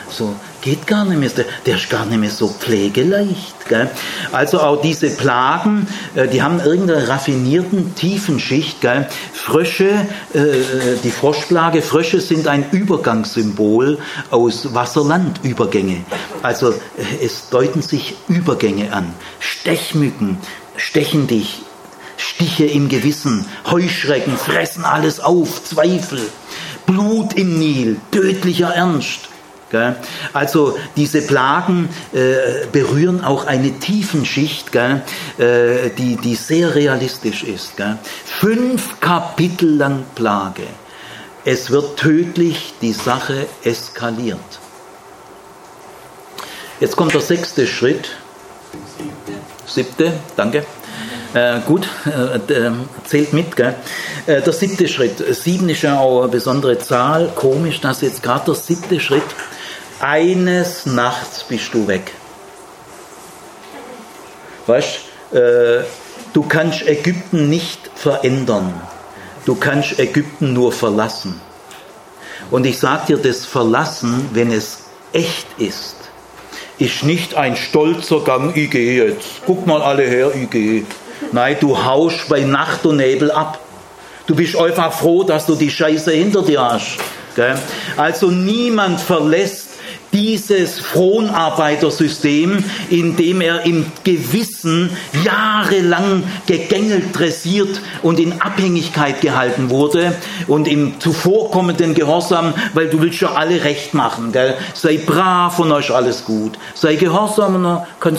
[0.09, 3.69] So, geht gar nicht mehr, der, der ist gar nicht mehr so pflegeleicht.
[3.69, 3.89] Gell?
[4.31, 8.81] Also auch diese Plagen, äh, die haben irgendeine raffinierten Tiefenschicht.
[8.81, 9.07] Gell?
[9.31, 9.91] Frösche,
[10.33, 10.41] äh,
[11.03, 13.99] die Froschplage, Frösche sind ein Übergangssymbol
[14.31, 15.97] aus Wasser-Land-Übergänge.
[16.41, 19.13] Also äh, es deuten sich Übergänge an.
[19.39, 20.39] Stechmücken
[20.77, 21.61] stechen dich,
[22.17, 26.21] Stiche im Gewissen, Heuschrecken fressen alles auf, Zweifel,
[26.87, 29.29] Blut im Nil, tödlicher Ernst.
[30.33, 35.01] Also diese Plagen äh, berühren auch eine Tiefenschicht, gell?
[35.37, 37.75] Äh, die, die sehr realistisch ist.
[37.75, 37.97] Gell?
[38.25, 40.63] Fünf Kapitel lang Plage.
[41.43, 44.39] Es wird tödlich, die Sache eskaliert.
[46.79, 48.09] Jetzt kommt der sechste Schritt.
[49.65, 50.65] Siebte, danke.
[51.33, 52.71] Äh, gut, äh,
[53.03, 53.75] zählt mit, gell?
[54.25, 55.17] Äh, der siebte Schritt.
[55.35, 57.29] Sieben ist ja auch eine besondere Zahl.
[57.35, 59.23] Komisch, dass jetzt gerade der siebte Schritt.
[59.99, 62.11] Eines Nachts bist du weg.
[64.67, 64.99] Weißt
[65.31, 65.83] äh,
[66.33, 68.73] du kannst Ägypten nicht verändern.
[69.45, 71.39] Du kannst Ägypten nur verlassen.
[72.51, 74.83] Und ich sage dir, das Verlassen, wenn es
[75.13, 75.95] echt ist,
[76.77, 79.41] ist nicht ein stolzer Gang, ich gehe jetzt.
[79.45, 80.85] Guck mal alle her, ich gehe.
[81.31, 83.59] Nein, du haust bei Nacht und Nebel ab.
[84.27, 86.97] Du bist einfach froh, dass du die Scheiße hinter dir hast.
[87.97, 89.74] Also niemand verlässt
[90.15, 94.89] dieses Fronarbeitersystem, in dem er im Gewissen
[95.25, 100.15] jahrelang gegängelt, dressiert und in Abhängigkeit gehalten wurde
[100.47, 104.55] und im zuvorkommenden Gehorsam, weil du willst ja alle recht machen, gell?
[104.73, 108.17] sei brav und euch alles gut, sei gehorsam und dann kann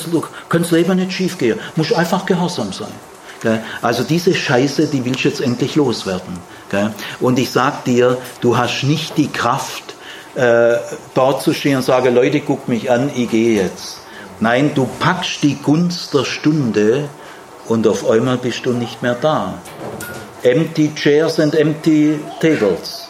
[0.51, 2.92] das Leben nicht schief gehen, musst einfach gehorsam sein.
[3.40, 3.62] Gell?
[3.80, 6.38] Also diese Scheiße, die willst du jetzt endlich loswerden.
[6.70, 6.92] Gell?
[7.20, 9.95] Und ich sag dir, du hast nicht die Kraft,
[10.37, 10.76] äh,
[11.14, 13.99] dort zu stehen und sagen, Leute, guck mich an, ich gehe jetzt.
[14.39, 17.09] Nein, du packst die Gunst der Stunde
[17.68, 19.55] und auf einmal bist du nicht mehr da.
[20.43, 23.09] Empty chairs and empty tables.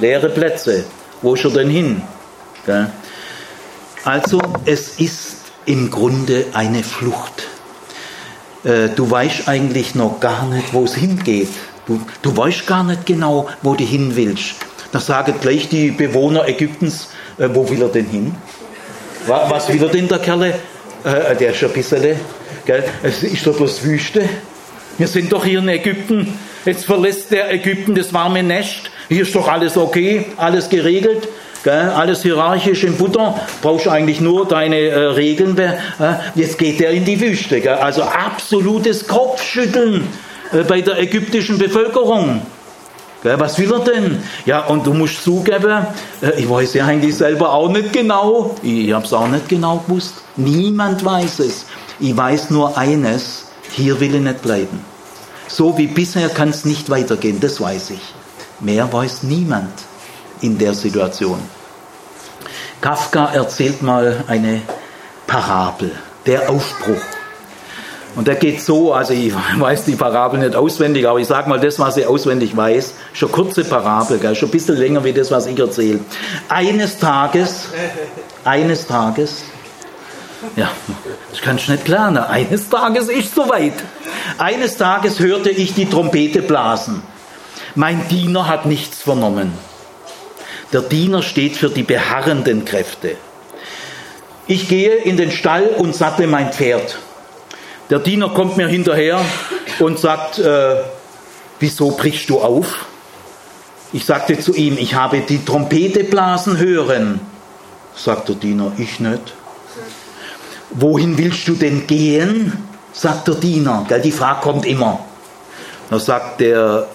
[0.00, 0.84] Leere Plätze.
[1.22, 2.02] Wo ist er denn hin?
[4.04, 5.36] Also es ist
[5.66, 7.46] im Grunde eine Flucht.
[8.64, 11.50] Äh, du weißt eigentlich noch gar nicht, wo es hingeht.
[11.86, 14.56] Du, du weißt gar nicht genau, wo du hin willst.
[14.92, 17.08] Da sagen gleich die Bewohner Ägyptens,
[17.38, 18.34] äh, wo will er denn hin?
[19.26, 20.54] Was will er denn, der Kerle?
[21.04, 22.16] Äh, der ist ein bisschen,
[22.64, 22.84] gell?
[23.02, 24.28] Es ist doch bloß Wüste.
[24.98, 26.38] Wir sind doch hier in Ägypten.
[26.64, 28.90] Jetzt verlässt der Ägypten das warme Nest.
[29.08, 31.28] Hier ist doch alles okay, alles geregelt.
[31.64, 31.90] Gell?
[31.90, 35.58] Alles hierarchisch im Butter, brauchst eigentlich nur deine äh, Regeln.
[35.58, 35.74] Äh,
[36.36, 37.60] jetzt geht er in die Wüste.
[37.60, 37.74] Gell?
[37.74, 40.06] Also absolutes Kopfschütteln
[40.52, 42.42] äh, bei der ägyptischen Bevölkerung.
[43.38, 44.22] Was will er denn?
[44.44, 45.86] Ja, und du musst zugeben,
[46.22, 48.54] äh, ich weiß ja eigentlich selber auch nicht genau.
[48.62, 50.14] Ich habe es auch nicht genau gewusst.
[50.36, 51.66] Niemand weiß es.
[51.98, 54.84] Ich weiß nur eines, hier will ich nicht bleiben.
[55.48, 58.14] So wie bisher kann es nicht weitergehen, das weiß ich.
[58.60, 59.72] Mehr weiß niemand
[60.40, 61.40] in der Situation.
[62.80, 64.62] Kafka erzählt mal eine
[65.26, 65.92] Parabel,
[66.26, 67.02] der Aufbruch.
[68.16, 71.60] Und der geht so, also ich weiß die Parabel nicht auswendig, aber ich sage mal
[71.60, 72.94] das, was ich auswendig weiß.
[73.12, 74.34] Schon kurze Parabel, gell?
[74.34, 76.00] schon ein bisschen länger wie das, was ich erzähle.
[76.48, 77.68] Eines Tages,
[78.44, 79.42] eines Tages,
[80.54, 80.70] ja,
[81.30, 82.18] das kannst du nicht planen.
[82.18, 83.74] Eines Tages ist soweit.
[84.38, 87.02] Eines Tages hörte ich die Trompete blasen.
[87.74, 89.52] Mein Diener hat nichts vernommen.
[90.72, 93.16] Der Diener steht für die beharrenden Kräfte.
[94.46, 96.98] Ich gehe in den Stall und sattle mein Pferd.
[97.88, 99.24] Der Diener kommt mir hinterher
[99.78, 100.76] und sagt, äh,
[101.60, 102.86] wieso brichst du auf?
[103.92, 107.20] Ich sagte zu ihm, ich habe die Trompete blasen hören.
[107.94, 109.34] Sagt der Diener, ich nicht.
[110.70, 112.52] Wohin willst du denn gehen?
[112.92, 113.86] Sagt der Diener.
[114.02, 114.98] Die Frage kommt immer.
[115.88, 116.88] Da sagt der,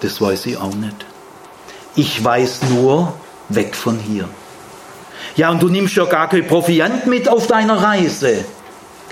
[0.00, 1.06] das weiß ich auch nicht.
[1.94, 3.14] Ich weiß nur,
[3.48, 4.28] weg von hier.
[5.36, 8.44] Ja, und du nimmst ja gar kein Proviant mit auf deiner Reise.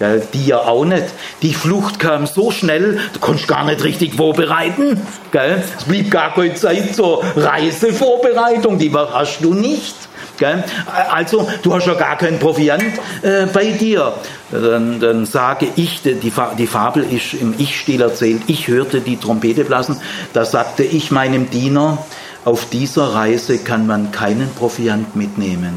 [0.01, 1.05] Gell, die ja auch nicht.
[1.43, 4.99] Die Flucht kam so schnell, du konntest gar nicht richtig vorbereiten.
[5.31, 5.63] Gell?
[5.77, 9.95] Es blieb gar keine Zeit zur Reisevorbereitung, die hast du nicht.
[10.39, 10.65] Gell?
[11.11, 12.83] Also, du hast ja gar keinen Proviant
[13.21, 14.15] äh, bei dir.
[14.51, 19.65] Dann, dann sage ich, die, die Fabel ist im Ich-Stil erzählt, ich hörte die Trompete
[19.65, 20.01] blasen,
[20.33, 21.99] da sagte ich meinem Diener,
[22.47, 25.75] auf dieser Reise kann man keinen Proviant mitnehmen.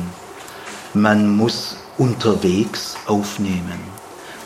[0.94, 3.93] Man muss unterwegs aufnehmen.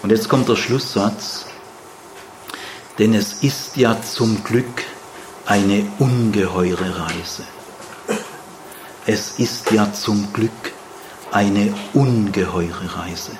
[0.03, 1.45] Und jetzt kommt der Schlusssatz.
[2.99, 4.83] Denn es ist ja zum Glück
[5.45, 7.43] eine ungeheure Reise.
[9.05, 10.51] Es ist ja zum Glück
[11.31, 13.31] eine ungeheure Reise.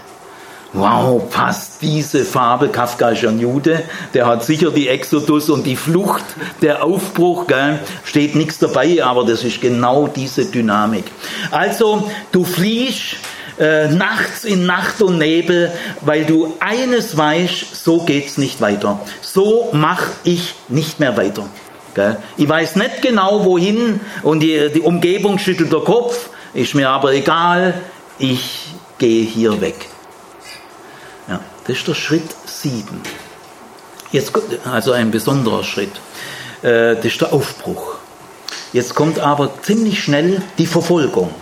[0.74, 3.84] Wow, passt diese Farbe, Kafka ist ein Jude,
[4.14, 6.24] der hat sicher die Exodus und die Flucht,
[6.62, 7.80] der Aufbruch, gell?
[8.04, 11.06] steht nichts dabei, aber das ist genau diese Dynamik.
[11.52, 13.16] Also, du fliehst
[13.60, 19.00] äh, nachts in Nacht und Nebel, weil du eines weißt, so geht's nicht weiter.
[19.22, 21.48] So mach ich nicht mehr weiter.
[21.96, 22.18] Gell?
[22.38, 27.14] Ich weiß nicht genau wohin und die, die Umgebung schüttelt der Kopf, ist mir aber
[27.14, 27.74] egal,
[28.20, 29.88] ich gehe hier weg.
[31.28, 33.02] Ja, das ist der Schritt 7.
[34.12, 34.32] Jetzt,
[34.72, 35.92] also ein besonderer Schritt.
[36.62, 37.96] Äh, das ist der Aufbruch.
[38.74, 41.34] Jetzt kommt aber ziemlich schnell die Verfolgung.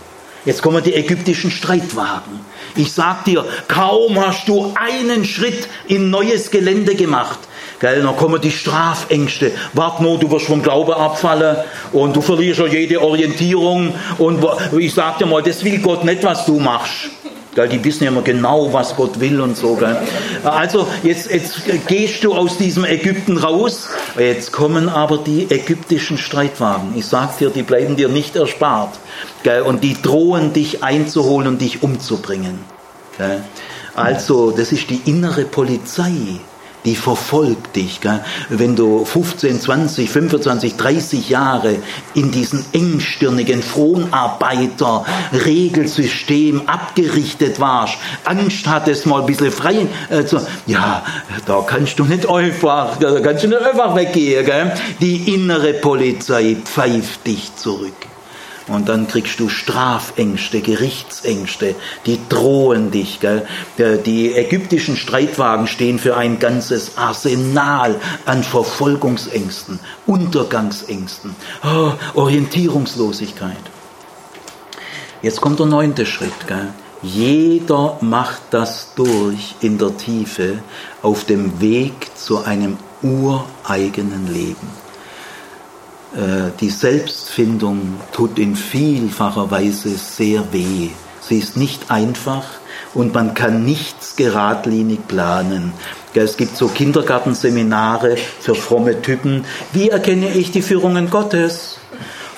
[0.46, 2.40] Jetzt kommen die ägyptischen Streitwagen.
[2.76, 7.40] Ich sag dir, kaum hast du einen Schritt in neues Gelände gemacht,
[7.78, 9.52] Gell, dann kommen die Strafängste.
[9.74, 11.58] Wart nur, du wirst vom Glaube abfallen
[11.92, 13.92] und du verlierst ja jede Orientierung.
[14.16, 14.42] Und
[14.78, 17.10] ich sag dir mal, das will Gott nicht, was du machst.
[17.56, 19.76] Gell, die wissen ja immer genau, was Gott will und so.
[19.76, 19.96] Gell.
[20.44, 23.88] Also jetzt, jetzt gehst du aus diesem Ägypten raus.
[24.18, 26.92] Jetzt kommen aber die ägyptischen Streitwagen.
[26.96, 28.98] Ich sag dir, die bleiben dir nicht erspart.
[29.42, 32.58] Gell, und die drohen dich einzuholen und dich umzubringen.
[33.16, 33.42] Gell.
[33.94, 36.12] Also, das ist die innere Polizei
[36.86, 38.00] die verfolgt dich.
[38.00, 38.24] Gell?
[38.48, 41.76] Wenn du 15, 20, 25, 30 Jahre
[42.14, 51.04] in diesem engstirnigen Fronarbeiter-Regelsystem abgerichtet warst, Angst hattest, mal ein bisschen frei äh, zu, ja,
[51.44, 54.46] da kannst du nicht einfach, da kannst du nicht einfach weggehen.
[54.46, 54.72] Gell?
[55.00, 58.15] Die innere Polizei pfeift dich zurück.
[58.68, 63.20] Und dann kriegst du Strafängste, Gerichtsängste, die drohen dich.
[63.20, 63.46] Gell?
[63.78, 73.56] Die ägyptischen Streitwagen stehen für ein ganzes Arsenal an Verfolgungsängsten, Untergangsängsten, oh, Orientierungslosigkeit.
[75.22, 76.48] Jetzt kommt der neunte Schritt.
[76.48, 76.68] Gell?
[77.02, 80.58] Jeder macht das durch in der Tiefe
[81.02, 84.85] auf dem Weg zu einem ureigenen Leben.
[86.16, 90.88] Äh, die Selbstfindung tut in vielfacher Weise sehr weh.
[91.20, 92.44] Sie ist nicht einfach
[92.94, 95.72] und man kann nichts geradlinig planen.
[96.14, 99.44] Es gibt so Kindergartenseminare für fromme Typen.
[99.74, 101.78] Wie erkenne ich die Führungen Gottes?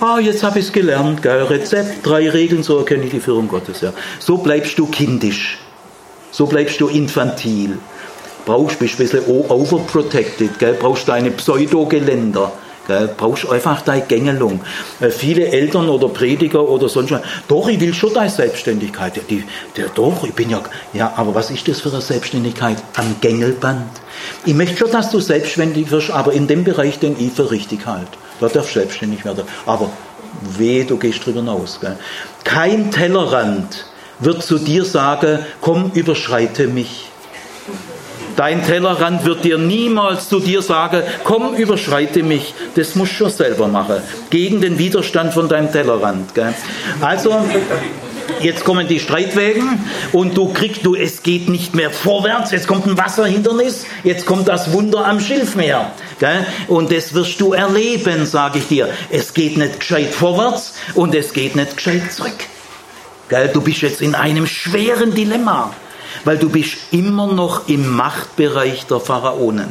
[0.00, 1.44] Ah, jetzt habe ich es gelernt, gell?
[1.44, 3.80] Rezept, drei Regeln, so erkenne ich die Führung Gottes.
[3.80, 3.92] Ja.
[4.18, 5.58] So bleibst du kindisch.
[6.32, 7.78] So bleibst du infantil.
[8.44, 10.74] Brauchst, bist ein bisschen overprotected, gell?
[10.74, 12.52] brauchst deine Pseudogeländer.
[12.88, 13.10] Gell?
[13.16, 14.60] Brauchst einfach deine Gängelung.
[14.98, 19.16] Äh, viele Eltern oder Prediger oder sonst was, doch, ich will schon deine Selbstständigkeit.
[19.16, 19.44] Ja, die,
[19.76, 20.60] der, doch, ich bin ja,
[20.94, 22.78] ja, aber was ist das für eine Selbstständigkeit?
[22.96, 23.88] Am Gängelband.
[24.46, 27.86] Ich möchte schon, dass du selbstständig wirst, aber in dem Bereich, den ich für richtig
[27.86, 28.08] halte.
[28.40, 29.44] Da darfst du selbstständig werden.
[29.66, 29.90] Aber
[30.56, 31.78] weh, du gehst drüber hinaus.
[31.80, 31.96] Gell?
[32.44, 33.84] Kein Tellerrand
[34.18, 37.07] wird zu dir sagen, komm, überschreite mich.
[38.38, 42.54] Dein Tellerrand wird dir niemals zu dir sagen, komm, überschreite mich.
[42.76, 43.96] Das musst du schon selber machen.
[44.30, 46.36] Gegen den Widerstand von deinem Tellerrand.
[46.36, 46.54] Gell?
[47.00, 47.44] Also,
[48.40, 52.86] jetzt kommen die Streitwägen und du kriegst, du, es geht nicht mehr vorwärts, jetzt kommt
[52.86, 55.90] ein Wasserhindernis, jetzt kommt das Wunder am Schilfmeer.
[56.20, 56.46] Gell?
[56.68, 58.88] Und das wirst du erleben, sage ich dir.
[59.10, 62.38] Es geht nicht gescheit vorwärts und es geht nicht gescheit zurück.
[63.30, 63.50] Gell?
[63.52, 65.74] Du bist jetzt in einem schweren Dilemma
[66.24, 69.70] weil du bist immer noch im Machtbereich der Pharaonen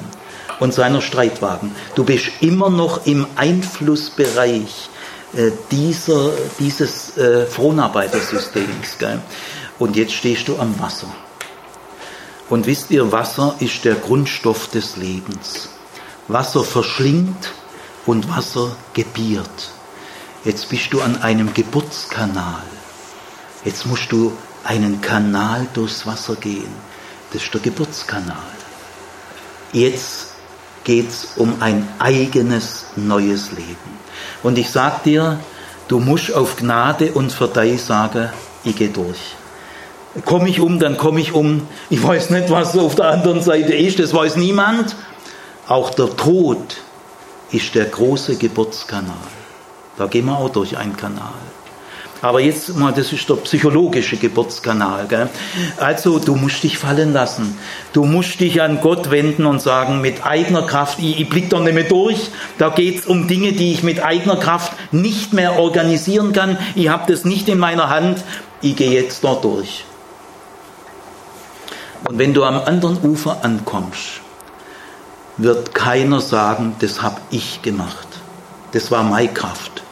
[0.59, 1.75] und seiner Streitwagen.
[1.95, 4.89] Du bist immer noch im Einflussbereich
[5.35, 8.97] äh, dieser, dieses äh, Fronarbeitersystems.
[8.97, 9.21] Gell?
[9.79, 11.07] Und jetzt stehst du am Wasser.
[12.49, 15.69] Und wisst ihr, Wasser ist der Grundstoff des Lebens.
[16.27, 17.51] Wasser verschlingt
[18.05, 19.71] und Wasser gebiert.
[20.45, 22.63] Jetzt bist du an einem Geburtskanal.
[23.65, 24.31] Jetzt musst du
[24.67, 26.71] einen Kanal durchs Wasser gehen.
[27.31, 28.35] Das ist der Geburtskanal.
[29.71, 30.33] Jetzt
[30.83, 33.97] geht es um ein eigenes neues Leben.
[34.43, 35.39] Und ich sage dir,
[35.87, 38.29] du musst auf Gnade und Verdeih sagen,
[38.63, 39.35] ich gehe durch.
[40.25, 41.67] Komme ich um, dann komme ich um.
[41.89, 44.95] Ich weiß nicht, was auf der anderen Seite ist, das weiß niemand.
[45.67, 46.77] Auch der Tod
[47.51, 49.15] ist der große Geburtskanal.
[49.97, 51.33] Da gehen wir auch durch einen Kanal.
[52.21, 55.07] Aber jetzt mal, das ist der psychologische Geburtskanal.
[55.07, 55.29] Gell?
[55.77, 57.57] Also du musst dich fallen lassen.
[57.93, 61.59] Du musst dich an Gott wenden und sagen, mit eigener Kraft, ich, ich blick da
[61.59, 62.29] nicht mehr durch.
[62.57, 66.57] Da geht es um Dinge, die ich mit eigener Kraft nicht mehr organisieren kann.
[66.75, 68.23] Ich habe das nicht in meiner Hand.
[68.61, 69.85] Ich gehe jetzt dort durch.
[72.07, 74.21] Und wenn du am anderen Ufer ankommst,
[75.37, 78.07] wird keiner sagen, das habe ich gemacht.
[78.71, 79.83] Das war meine Kraft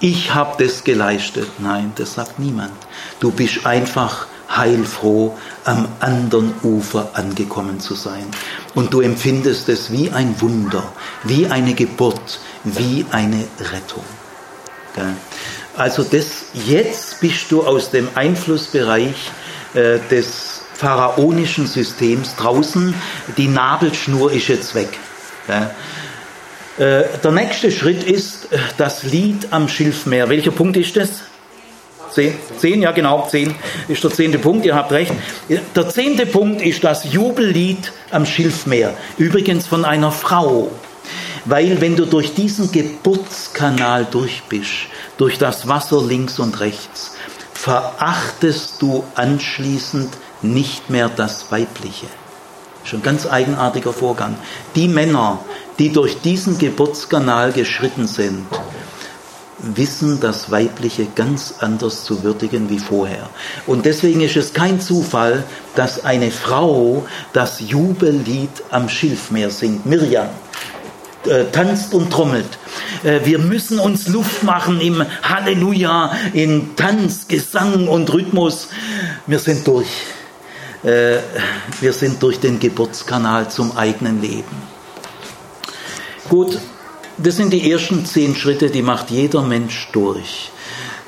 [0.00, 1.48] ich habe das geleistet.
[1.58, 2.72] Nein, das sagt niemand.
[3.20, 8.26] Du bist einfach heilfroh, am anderen Ufer angekommen zu sein.
[8.74, 10.84] Und du empfindest es wie ein Wunder,
[11.24, 14.04] wie eine Geburt, wie eine Rettung.
[15.76, 19.30] Also das, jetzt bist du aus dem Einflussbereich
[19.74, 22.94] äh, des pharaonischen Systems draußen.
[23.36, 24.98] Die Nabelschnur ist jetzt weg.
[26.78, 30.28] Äh, der nächste Schritt ist äh, das Lied am Schilfmeer.
[30.28, 31.08] Welcher Punkt ist das?
[32.12, 33.54] Zehn, zehn, ja genau, zehn
[33.88, 35.12] ist der zehnte Punkt, ihr habt recht.
[35.48, 38.94] Der zehnte Punkt ist das Jubellied am Schilfmeer.
[39.18, 40.70] Übrigens von einer Frau.
[41.44, 47.12] Weil wenn du durch diesen Geburtskanal durch bist, durch das Wasser links und rechts,
[47.52, 50.10] verachtest du anschließend
[50.42, 52.06] nicht mehr das Weibliche.
[52.88, 54.36] Schon ganz eigenartiger Vorgang.
[54.74, 55.40] Die Männer,
[55.78, 58.46] die durch diesen Geburtskanal geschritten sind,
[59.58, 63.28] wissen das Weibliche ganz anders zu würdigen wie vorher.
[63.66, 69.84] Und deswegen ist es kein Zufall, dass eine Frau das Jubellied am Schilfmeer singt.
[69.84, 70.28] Mirjam
[71.26, 72.58] äh, tanzt und trommelt.
[73.04, 78.68] Äh, wir müssen uns Luft machen im Halleluja, in Tanz, Gesang und Rhythmus.
[79.26, 79.88] Wir sind durch.
[80.84, 81.18] Äh,
[81.80, 84.62] wir sind durch den Geburtskanal zum eigenen Leben.
[86.28, 86.58] Gut,
[87.16, 90.52] das sind die ersten zehn Schritte, die macht jeder Mensch durch.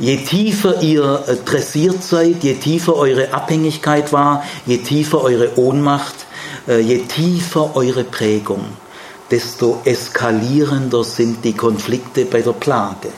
[0.00, 6.26] Je tiefer ihr äh, dressiert seid, je tiefer eure Abhängigkeit war, je tiefer eure Ohnmacht,
[6.66, 8.64] äh, je tiefer eure Prägung,
[9.30, 13.10] desto eskalierender sind die Konflikte bei der Plage.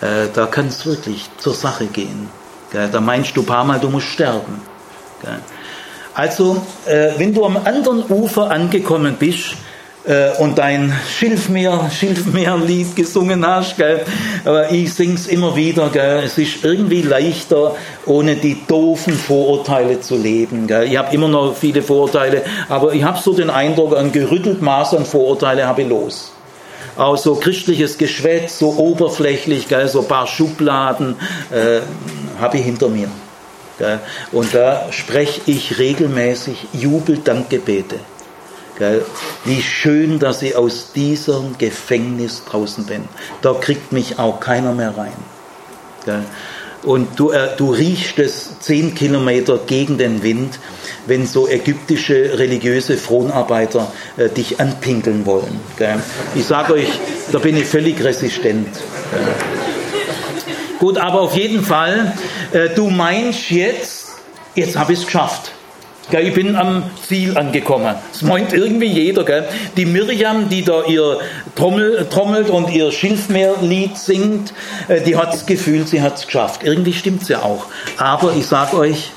[0.00, 2.28] Da kann es wirklich zur Sache gehen.
[2.70, 4.62] Da meinst du ein paar Mal, du musst sterben.
[6.14, 9.56] Also, wenn du am anderen Ufer angekommen bist,
[10.06, 14.04] äh, und dein Schilfmeer, Schilfmeerlied gesungen hast, gell?
[14.44, 16.22] aber ich sing's immer wieder, gell?
[16.24, 17.74] es ist irgendwie leichter,
[18.06, 20.66] ohne die doofen Vorurteile zu leben.
[20.66, 20.84] Gell?
[20.84, 24.94] Ich habe immer noch viele Vorurteile, aber ich habe so den Eindruck, ein gerüttelt Maß
[24.94, 26.32] an Vorurteile habe ich los.
[26.96, 29.88] Auch so christliches Geschwätz, so oberflächlich, gell?
[29.88, 31.16] so paar Schubladen
[31.50, 31.80] äh,
[32.40, 33.08] habe ich hinter mir.
[34.32, 37.96] Und da spreche ich regelmäßig Jubel-Dankgebete.
[39.44, 43.04] Wie schön, dass ich aus diesem Gefängnis draußen bin.
[43.42, 45.12] Da kriegt mich auch keiner mehr rein.
[46.84, 50.58] Und du, äh, du riechst es zehn Kilometer gegen den Wind,
[51.06, 55.60] wenn so ägyptische religiöse Fronarbeiter äh, dich anpinkeln wollen.
[56.34, 56.88] Ich sage euch,
[57.32, 58.68] da bin ich völlig resistent.
[60.84, 62.12] Gut, aber auf jeden Fall,
[62.52, 64.08] äh, du meinst jetzt,
[64.54, 65.52] jetzt habe ich es geschafft.
[66.10, 67.94] Gell, ich bin am Ziel angekommen.
[68.12, 69.24] Das meint irgendwie jeder.
[69.24, 69.48] Gell?
[69.78, 71.20] Die Miriam, die da ihr
[71.56, 74.52] Trommel, trommelt und ihr Schilfmeerlied singt,
[74.88, 76.62] äh, die hat das Gefühl, sie hat es geschafft.
[76.64, 77.64] Irgendwie stimmt es ja auch.
[77.96, 79.10] Aber ich sage euch,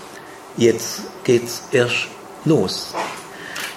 [0.56, 2.08] jetzt geht's erst
[2.46, 2.94] los.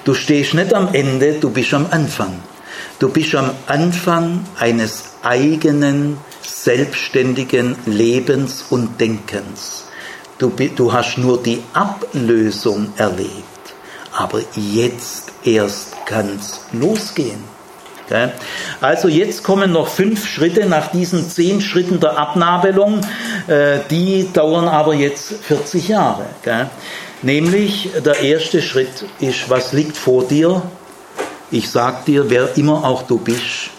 [0.04, 2.38] Du stehst nicht am Ende, du bist am Anfang.
[3.00, 9.84] Du bist am Anfang eines eigenen, selbstständigen Lebens und Denkens.
[10.38, 13.44] Du, du hast nur die Ablösung erlebt.
[14.12, 17.44] Aber jetzt erst kann es losgehen.
[18.80, 23.00] Also jetzt kommen noch fünf Schritte nach diesen zehn Schritten der Abnabelung.
[23.46, 26.26] Äh, die dauern aber jetzt 40 Jahre.
[27.22, 30.62] Nämlich der erste Schritt ist, was liegt vor dir?
[31.52, 33.70] Ich sag dir, wer immer auch du bist,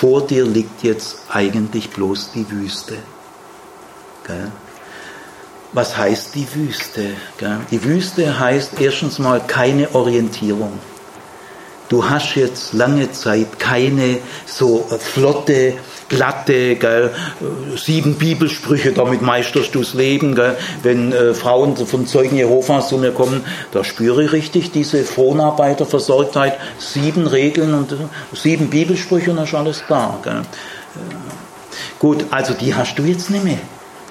[0.00, 2.96] vor dir liegt jetzt eigentlich bloß die Wüste.
[5.72, 7.10] Was heißt die Wüste?
[7.70, 10.78] Die Wüste heißt erstens mal keine Orientierung.
[11.88, 15.78] Du hast jetzt lange Zeit keine so flotte,
[16.08, 17.10] glatte, gell,
[17.76, 20.34] sieben Bibelsprüche, damit meisterst du das Leben.
[20.34, 20.56] Gell.
[20.82, 26.58] Wenn äh, Frauen von Zeugen Jehovas zu mir kommen, da spüre ich richtig diese Fronarbeiterversorgtheit,
[26.78, 27.96] sieben Regeln und äh,
[28.32, 30.20] sieben Bibelsprüche und dann ist alles klar.
[30.22, 30.42] Gell.
[31.98, 33.58] Gut, also die hast du jetzt nicht mehr.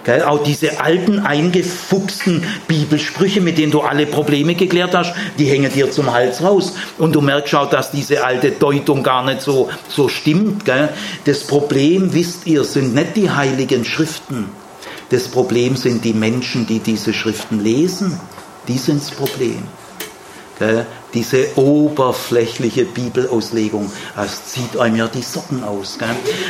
[0.05, 5.73] Gell, auch diese alten, eingefuchsten Bibelsprüche, mit denen du alle Probleme geklärt hast, die hängen
[5.73, 6.73] dir zum Hals raus.
[6.99, 10.63] Und du merkst auch, dass diese alte Deutung gar nicht so, so stimmt.
[10.63, 10.89] Gell.
[11.25, 14.45] Das Problem, wisst ihr, sind nicht die heiligen Schriften.
[15.09, 18.19] Das Problem sind die Menschen, die diese Schriften lesen.
[18.67, 19.63] Die sind das Problem.
[21.13, 25.97] Diese oberflächliche Bibelauslegung, das zieht einem ja die Socken aus.
[25.97, 26.09] Gell?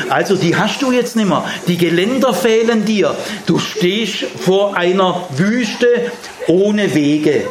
[0.09, 1.43] Also die hast du jetzt nicht mehr.
[1.67, 3.15] Die Geländer fehlen dir.
[3.45, 6.11] Du stehst vor einer Wüste
[6.47, 7.47] ohne Wege.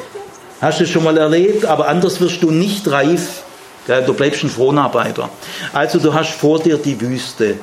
[0.61, 3.43] Hast du schon mal erlebt, aber anders wirst du nicht reif.
[3.87, 4.05] Gell?
[4.05, 5.31] Du bleibst ein Fronarbeiter.
[5.73, 7.57] Also du hast vor dir die Wüste.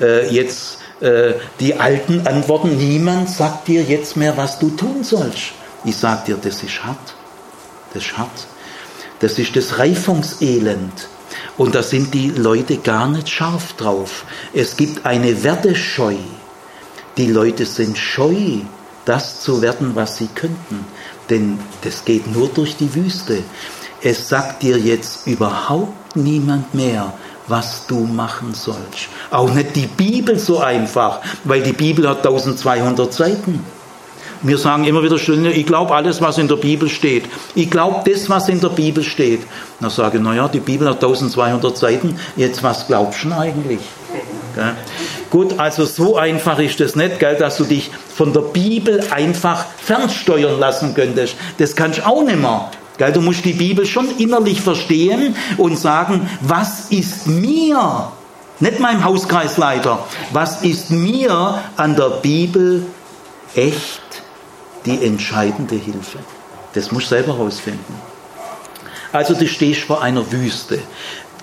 [0.00, 2.76] Äh, jetzt äh, die alten Antworten.
[2.76, 5.52] Niemand sagt dir jetzt mehr, was du tun sollst.
[5.84, 7.14] Ich sag dir, das ist hart.
[7.94, 8.46] Das hart.
[9.20, 11.08] Das ist das Reifungselend.
[11.56, 14.24] Und da sind die Leute gar nicht scharf drauf.
[14.52, 16.16] Es gibt eine Wertescheu.
[17.16, 18.60] Die Leute sind scheu,
[19.04, 20.84] das zu werden, was sie könnten.
[21.30, 23.42] Denn das geht nur durch die Wüste.
[24.02, 27.14] Es sagt dir jetzt überhaupt niemand mehr,
[27.46, 29.08] was du machen sollst.
[29.30, 33.64] Auch nicht die Bibel so einfach, weil die Bibel hat 1200 Seiten.
[34.44, 37.24] Wir sagen immer wieder schön, ich glaube alles, was in der Bibel steht.
[37.54, 39.40] Ich glaube das, was in der Bibel steht.
[39.80, 43.80] Dann sage ich, naja, die Bibel hat 1200 Seiten, jetzt was glaubst du eigentlich?
[45.30, 49.64] Gut, also so einfach ist das nicht, gell, dass du dich von der Bibel einfach
[49.78, 51.36] fernsteuern lassen könntest.
[51.56, 52.70] Das kannst du auch nicht mehr.
[52.98, 58.12] Gell, du musst die Bibel schon innerlich verstehen und sagen, was ist mir,
[58.60, 60.00] nicht meinem Hauskreisleiter,
[60.32, 62.84] was ist mir an der Bibel
[63.54, 64.23] echt
[64.86, 66.18] die entscheidende Hilfe?
[66.74, 67.94] Das musst du selber herausfinden.
[69.12, 70.80] Also du stehst vor einer Wüste.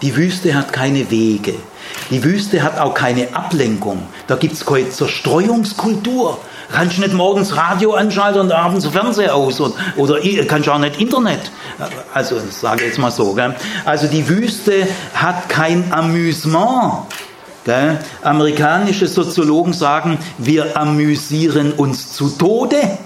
[0.01, 1.53] Die Wüste hat keine Wege.
[2.09, 4.03] Die Wüste hat auch keine Ablenkung.
[4.27, 6.39] Da gibt es keine Zerstreuungskultur.
[6.71, 11.51] Kannst nicht morgens Radio anschalten und abends Fernseher aus und, oder kannst auch nicht Internet.
[12.13, 13.33] Also das sage ich jetzt mal so.
[13.33, 13.55] Gell?
[13.85, 17.03] Also die Wüste hat kein Amüsement.
[17.63, 17.99] Gell?
[18.23, 22.97] Amerikanische Soziologen sagen, wir amüsieren uns zu Tode.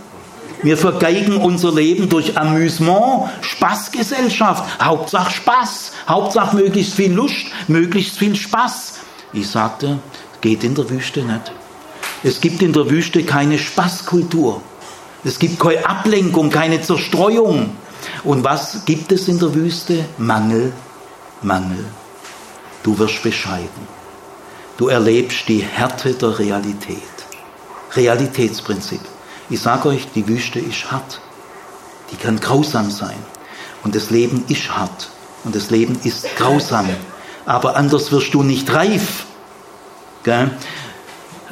[0.64, 8.36] Wir vergeigen unser Leben durch Amüsement, Spaßgesellschaft, Hauptsache Spaß, Hauptsache möglichst viel Lust, möglichst viel
[8.36, 9.00] Spaß.
[9.34, 10.00] Ich sagte,
[10.42, 11.52] geht in der Wüste nicht.
[12.24, 14.62] Es gibt in der Wüste keine Spaßkultur.
[15.24, 17.72] Es gibt keine Ablenkung, keine Zerstreuung.
[18.24, 20.06] Und was gibt es in der Wüste?
[20.18, 20.72] Mangel,
[21.42, 21.86] Mangel.
[22.84, 23.88] Du wirst bescheiden.
[24.78, 26.98] Du erlebst die Härte der Realität.
[27.96, 29.02] Realitätsprinzip.
[29.50, 31.22] Ich sage euch, die Wüste ist hart.
[32.12, 33.18] Die kann grausam sein.
[33.84, 35.10] Und das Leben ist hart.
[35.44, 36.90] Und das Leben ist grausam.
[37.46, 39.26] Aber anders wirst du nicht reif.
[40.24, 40.50] Gell?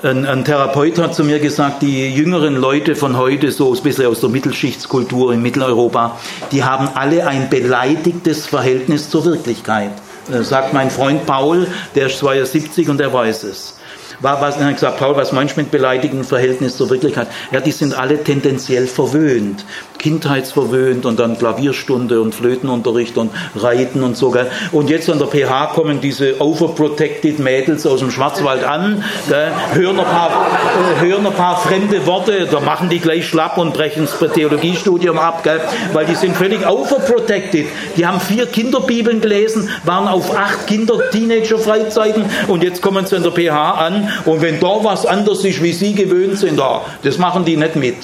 [0.01, 4.07] Ein, ein, Therapeut hat zu mir gesagt, die jüngeren Leute von heute, so ein bisschen
[4.07, 6.17] aus der Mittelschichtskultur in Mitteleuropa,
[6.51, 9.91] die haben alle ein beleidigtes Verhältnis zur Wirklichkeit.
[10.31, 13.75] Äh, sagt mein Freund Paul, der ist 72 und der weiß es.
[14.19, 17.27] War, was, er hat gesagt, Paul, was meinst mit beleidigtem Verhältnis zur Wirklichkeit?
[17.51, 19.65] Ja, die sind alle tendenziell verwöhnt
[20.03, 24.31] kindheitsverwöhnt und dann Klavierstunde und Flötenunterricht und Reiten und so.
[24.31, 24.51] Gell.
[24.71, 29.99] Und jetzt an der PH kommen diese overprotected Mädels aus dem Schwarzwald an, gell, hören,
[29.99, 34.07] ein paar, äh, hören ein paar fremde Worte, da machen die gleich schlapp und brechen
[34.19, 35.61] das Theologiestudium ab, gell,
[35.93, 37.67] weil die sind völlig overprotected.
[37.95, 43.31] Die haben vier Kinderbibeln gelesen, waren auf acht Kinder-Teenager-Freizeiten und jetzt kommen sie an der
[43.31, 47.45] PH an und wenn da was anders ist, wie sie gewöhnt sind, da, das machen
[47.45, 47.95] die nicht mit.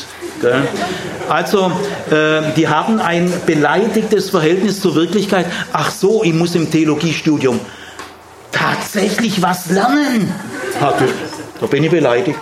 [1.30, 1.72] Also,
[2.10, 5.46] äh, die haben ein beleidigtes Verhältnis zur Wirklichkeit.
[5.72, 7.60] Ach so, ich muss im Theologiestudium
[8.52, 10.34] tatsächlich was lernen.
[11.60, 12.40] Da bin ich beleidigt.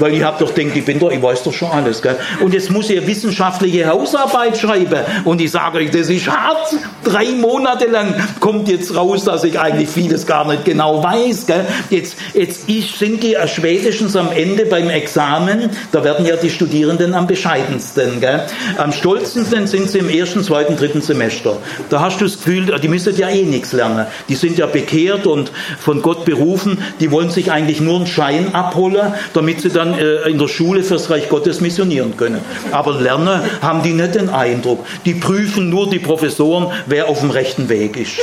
[0.00, 2.02] Weil ich habe doch denkt, ich bin doch, ich weiß doch schon alles.
[2.02, 2.16] Gell?
[2.40, 5.00] Und jetzt muss ich wissenschaftliche Hausarbeit schreiben.
[5.24, 6.74] Und ich sage euch, das ist hart.
[7.04, 11.46] Drei Monate lang kommt jetzt raus, dass ich eigentlich vieles gar nicht genau weiß.
[11.46, 11.66] Gell?
[11.90, 17.14] Jetzt, jetzt ich, sind die spätestens am Ende beim Examen, da werden ja die Studierenden
[17.14, 18.20] am bescheidensten.
[18.20, 18.46] Gell?
[18.78, 21.58] Am stolzesten sind sie im ersten, zweiten, dritten Semester.
[21.90, 24.06] Da hast du das Gefühl, die müssen ja eh nichts lernen.
[24.28, 26.78] Die sind ja bekehrt und von Gott berufen.
[27.00, 30.48] Die wollen sich eigentlich nur einen Schein abholen, damit sie dann dann äh, in der
[30.48, 32.40] Schule fürs Reich Gottes missionieren können.
[32.72, 34.86] Aber lernen haben die nicht den Eindruck.
[35.04, 38.18] Die prüfen nur die Professoren, wer auf dem rechten Weg ist.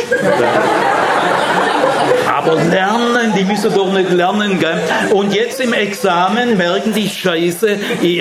[2.27, 4.59] Aber lernen, die müssen doch nicht lernen.
[4.59, 4.79] Gell?
[5.11, 7.77] Und jetzt im Examen merken die Scheiße,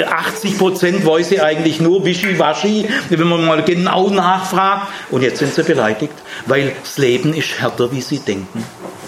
[0.09, 4.89] 80 Prozent weiß sie eigentlich nur wischiwaschi, wenn man mal genau nachfragt.
[5.11, 6.15] Und jetzt sind sie beleidigt,
[6.47, 8.65] weil das Leben ist härter, wie sie denken.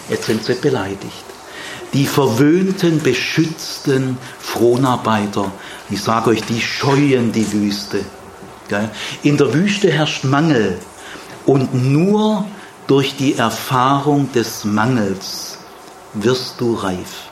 [0.09, 1.38] Jetzt sind sie beleidigt
[1.93, 5.51] die verwöhnten, beschützten Fronarbeiter,
[5.91, 8.05] ich sage euch, die scheuen die Wüste.
[9.23, 10.79] In der Wüste herrscht Mangel
[11.47, 12.45] und nur
[12.87, 15.59] durch die Erfahrung des Mangels
[16.15, 17.31] wirst du reif.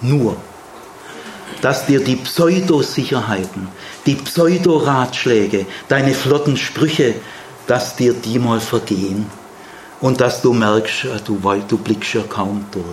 [0.00, 0.36] Nur.
[1.60, 3.66] Dass dir die Pseudosicherheiten,
[4.06, 7.14] die Pseudoratschläge, deine flotten Sprüche,
[7.66, 9.26] dass dir die mal vergehen
[10.00, 12.84] und dass du merkst, du, du blickst ja kaum durch.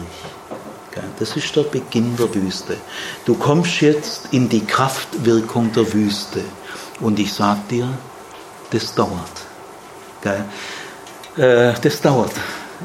[1.19, 2.77] Das ist der Beginn der Wüste.
[3.25, 6.41] Du kommst jetzt in die Kraftwirkung der Wüste.
[6.99, 7.87] Und ich sag dir,
[8.71, 9.45] das dauert.
[11.37, 12.31] Äh, das dauert.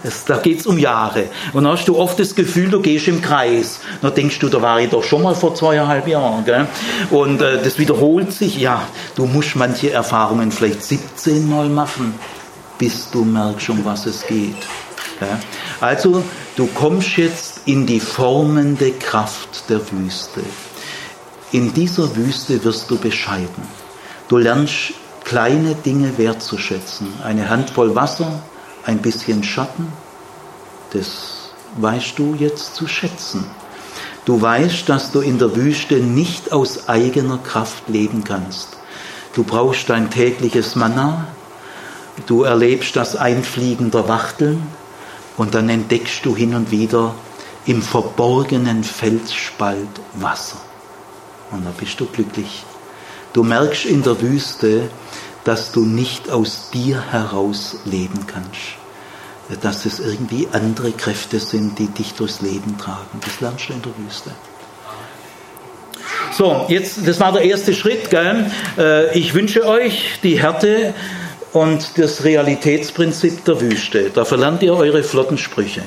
[0.05, 1.25] Es, da geht es um Jahre.
[1.53, 3.81] Und dann hast du oft das Gefühl, du gehst im Kreis.
[4.03, 6.45] Dann denkst du, da war ich doch schon mal vor zweieinhalb Jahren.
[6.45, 6.67] Gell?
[7.11, 8.57] Und äh, das wiederholt sich.
[8.57, 8.87] Ja,
[9.17, 12.15] du musst manche Erfahrungen vielleicht 17 Mal machen,
[12.79, 14.57] bis du merkst, um was es geht.
[15.19, 15.39] Gell?
[15.81, 16.23] Also,
[16.57, 20.43] du kommst jetzt in die formende Kraft der Wüste.
[21.53, 23.63] In dieser Wüste wirst du bescheiden.
[24.29, 24.93] Du lernst
[25.25, 27.09] kleine Dinge wertzuschätzen.
[27.25, 28.43] Eine Handvoll Wasser,
[28.85, 29.91] ein bisschen Schatten,
[30.93, 33.45] das weißt du jetzt zu schätzen.
[34.25, 38.77] Du weißt, dass du in der Wüste nicht aus eigener Kraft leben kannst.
[39.35, 41.27] Du brauchst dein tägliches Manna,
[42.27, 44.67] du erlebst das Einfliegen der Wachteln
[45.41, 47.15] und dann entdeckst du hin und wieder
[47.65, 50.61] im verborgenen Felsspalt Wasser.
[51.51, 52.63] Und da bist du glücklich.
[53.33, 54.91] Du merkst in der Wüste,
[55.45, 58.77] dass du nicht aus dir heraus leben kannst.
[59.63, 63.19] Dass es irgendwie andere Kräfte sind, die dich durchs Leben tragen.
[63.25, 64.33] Das lernst du in der Wüste.
[66.37, 68.11] So, jetzt, das war der erste Schritt.
[68.11, 68.51] Gell?
[68.77, 70.93] Äh, ich wünsche euch die Härte
[71.53, 74.11] und das Realitätsprinzip der Wüste.
[74.11, 75.83] Da verlernt ihr eure flotten Sprüche.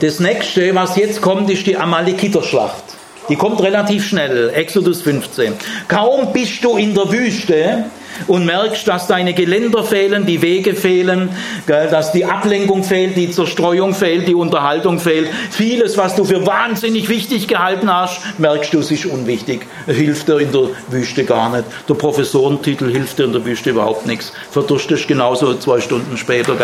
[0.00, 2.82] Das nächste, was jetzt kommt, ist die Amalekiterschlacht.
[3.28, 5.54] Die kommt relativ schnell, Exodus 15.
[5.88, 7.84] Kaum bist du in der Wüste,
[8.26, 11.30] und merkst, dass deine Geländer fehlen, die Wege fehlen,
[11.66, 15.28] dass die Ablenkung fehlt, die Zerstreuung fehlt, die Unterhaltung fehlt.
[15.50, 19.66] Vieles, was du für wahnsinnig wichtig gehalten hast, merkst du, es ist unwichtig.
[19.86, 21.64] Hilft dir in der Wüste gar nicht.
[21.88, 24.32] Der Professorentitel hilft dir in der Wüste überhaupt nichts.
[24.50, 26.56] Verdurstest genauso zwei Stunden später.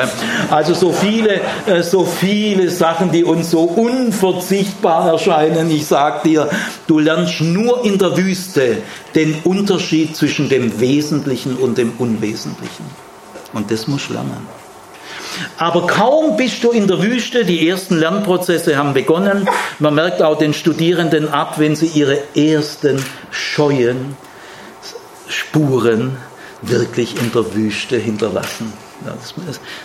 [0.50, 5.70] Also so viele, äh, so viele Sachen, die uns so unverzichtbar erscheinen.
[5.70, 6.48] Ich sag dir,
[6.86, 8.78] du lernst nur in der Wüste
[9.14, 12.84] den Unterschied zwischen dem Wesentlichen und dem Unwesentlichen.
[13.52, 14.46] Und das musst du lernen.
[15.56, 19.48] Aber kaum bist du in der Wüste, die ersten Lernprozesse haben begonnen.
[19.78, 24.16] Man merkt auch den Studierenden ab, wenn sie ihre ersten scheuen
[25.28, 26.16] Spuren
[26.62, 28.72] wirklich in der Wüste hinterlassen.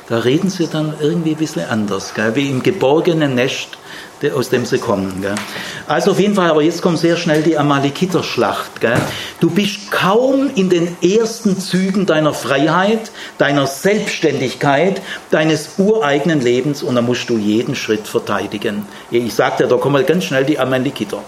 [0.10, 2.36] da reden sie dann irgendwie ein bisschen anders, gell?
[2.36, 3.78] wie im geborgenen Nest
[4.36, 5.22] aus dem sie kommen.
[5.22, 5.36] Gell?
[5.88, 8.82] Also auf jeden Fall, aber jetzt kommt sehr schnell die Amalekiterschlacht.
[8.82, 8.98] Gell?
[9.40, 15.02] Du bist kaum in den ersten Zügen deiner Freiheit, deiner Selbstständigkeit,
[15.32, 18.86] deines ureigenen Lebens und da musst du jeden Schritt verteidigen.
[19.12, 21.24] Ich sagte, da kommen ganz schnell die Amalekiter.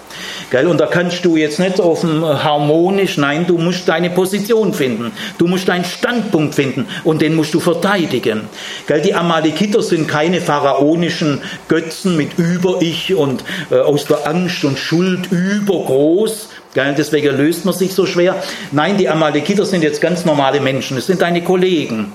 [0.49, 0.67] Gell?
[0.67, 5.11] Und da kannst du jetzt nicht auf dem harmonisch, nein, du musst deine Position finden.
[5.37, 8.43] Du musst deinen Standpunkt finden und den musst du verteidigen.
[8.87, 9.01] Gell?
[9.01, 14.77] Die Amalekiter sind keine pharaonischen Götzen mit über ich und äh, aus der Angst und
[14.77, 16.49] Schuld übergroß.
[16.75, 18.35] Deswegen löst man sich so schwer.
[18.71, 20.97] Nein, die Amalekiter sind jetzt ganz normale Menschen.
[20.97, 22.13] Es sind deine Kollegen.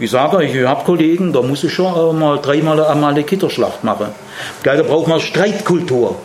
[0.00, 3.84] Ich sage euch, ich habe Kollegen, da muss ich schon äh, mal dreimal eine Amalekiterschlacht
[3.84, 4.06] machen.
[4.64, 6.16] Da braucht man Streitkultur.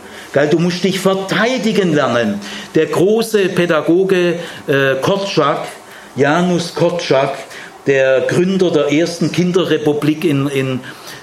[0.50, 2.40] Du musst dich verteidigen lernen.
[2.74, 4.34] Der große Pädagoge
[4.66, 5.66] äh, Korczak,
[6.14, 7.32] Janus Korczak,
[7.86, 10.80] der Gründer der ersten Kinderrepublik in, in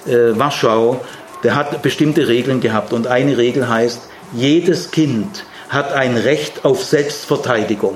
[0.08, 1.02] äh, Warschau,
[1.44, 4.02] der hat bestimmte Regeln gehabt und eine Regel heißt,
[4.34, 7.96] jedes Kind hat ein Recht auf Selbstverteidigung.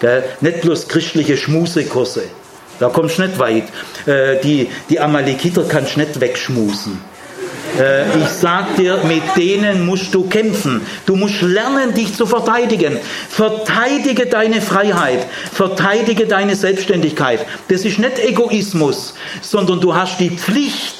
[0.00, 0.24] Gell?
[0.40, 2.24] Nicht bloß christliche Schmusekurse,
[2.78, 3.64] da kommst du nicht weit.
[4.06, 7.00] Äh, die, die Amalekiter kannst du nicht wegschmusen.
[7.78, 10.80] Äh, ich sag dir, mit denen musst du kämpfen.
[11.06, 12.98] Du musst lernen, dich zu verteidigen.
[13.28, 15.26] Verteidige deine Freiheit.
[15.52, 17.44] Verteidige deine Selbstständigkeit.
[17.68, 20.97] Das ist nicht Egoismus, sondern du hast die Pflicht,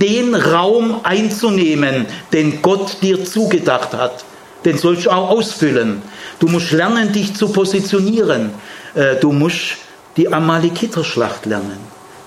[0.00, 4.24] den Raum einzunehmen, den Gott dir zugedacht hat.
[4.64, 6.02] Den sollst du auch ausfüllen.
[6.38, 8.50] Du musst lernen, dich zu positionieren.
[8.94, 9.76] Äh, du musst
[10.16, 11.78] die Amalekiterschlacht lernen.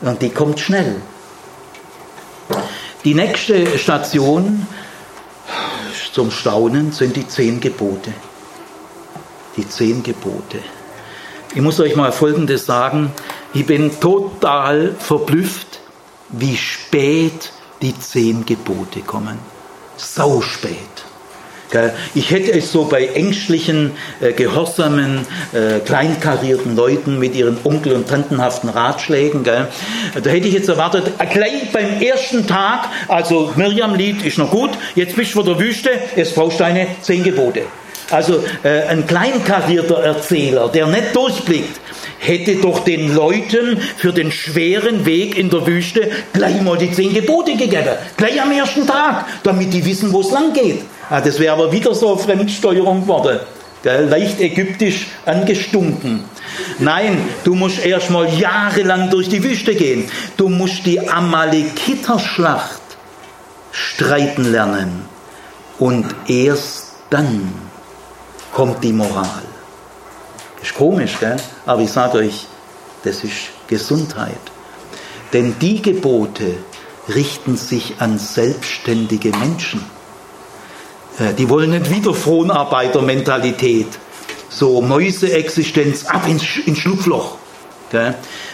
[0.02, 0.96] Und die kommt schnell.
[3.04, 4.66] Die nächste Station
[6.14, 8.14] zum Staunen sind die zehn Gebote.
[9.58, 10.60] Die zehn Gebote.
[11.54, 13.12] Ich muss euch mal Folgendes sagen.
[13.54, 15.80] Ich bin total verblüfft,
[16.30, 17.52] wie spät
[17.82, 19.38] die zehn Gebote kommen.
[19.98, 20.78] Sau spät.
[22.16, 28.10] Ich hätte es so bei ängstlichen, äh, gehorsamen, äh, kleinkarierten Leuten mit ihren onkel- und
[28.10, 29.70] tantenhaften Ratschlägen, da
[30.14, 35.16] hätte ich jetzt erwartet, äh, gleich beim ersten Tag, also Mirjam-Lied ist noch gut, jetzt
[35.16, 37.62] bist du vor der Wüste, jetzt brauchst du deine zehn Gebote.
[38.12, 41.80] Also äh, ein kleinkarierter Erzähler, der nicht durchblickt,
[42.20, 47.14] hätte doch den Leuten für den schweren Weg in der Wüste gleich mal die zehn
[47.14, 47.96] Gebote gegeben.
[48.18, 50.82] Gleich am ersten Tag, damit die wissen, wo es lang geht.
[51.10, 53.40] Ah, das wäre aber wieder so eine Fremdsteuerung geworden.
[53.84, 56.24] Leicht ägyptisch angestunken.
[56.78, 60.10] Nein, du musst erst mal jahrelang durch die Wüste gehen.
[60.38, 62.82] Du musst die Amalekiterschlacht
[63.72, 65.06] streiten lernen.
[65.80, 67.71] Und erst dann
[68.52, 69.44] kommt die Moral.
[70.62, 71.38] Ist komisch, gell?
[71.66, 72.48] aber ich sage euch,
[73.04, 74.40] das ist Gesundheit.
[75.34, 76.56] Denn die Gebote
[77.10, 79.84] richten sich an selbstständige Menschen.
[81.20, 83.88] Äh, die wollen nicht wieder Fronarbeitermentalität,
[84.50, 87.38] so Mäuseexistenz ab ins, ins Schlupfloch.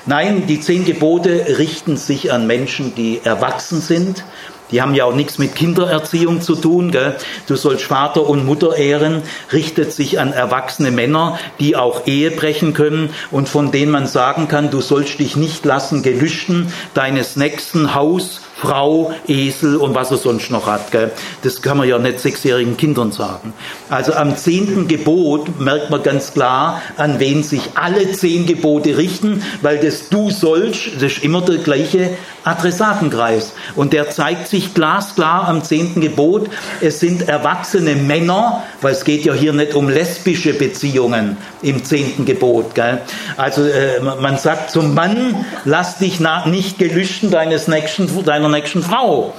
[0.08, 4.24] Nein, die zehn Gebote richten sich an Menschen, die erwachsen sind,
[4.72, 6.92] die haben ja auch nichts mit Kindererziehung zu tun.
[6.92, 7.16] Gell?
[7.48, 12.74] Du sollst Vater und Mutter ehren, richtet sich an erwachsene Männer, die auch Ehe brechen
[12.74, 17.96] können und von denen man sagen kann, du sollst dich nicht lassen gelüsten deines nächsten
[17.96, 20.92] Haus, Frau, Esel und was er sonst noch hat.
[20.92, 21.12] Gell?
[21.44, 23.54] Das kann man ja nicht sechsjährigen Kindern sagen.
[23.90, 29.44] Also am zehnten Gebot merkt man ganz klar, an wen sich alle zehn Gebote richten,
[29.62, 32.12] weil das Du sollst, das ist immer der gleiche
[32.44, 33.54] Adressatenkreis.
[33.76, 36.50] Und der zeigt sich glasklar am zehnten Gebot.
[36.82, 42.26] Es sind erwachsene Männer, weil es geht ja hier nicht um lesbische Beziehungen im zehnten
[42.26, 42.74] Gebot.
[42.74, 43.02] Gell?
[43.36, 49.34] Also äh, man sagt zum Mann, lass dich nicht gelüsten deines nächsten, deiner nächsten Frau,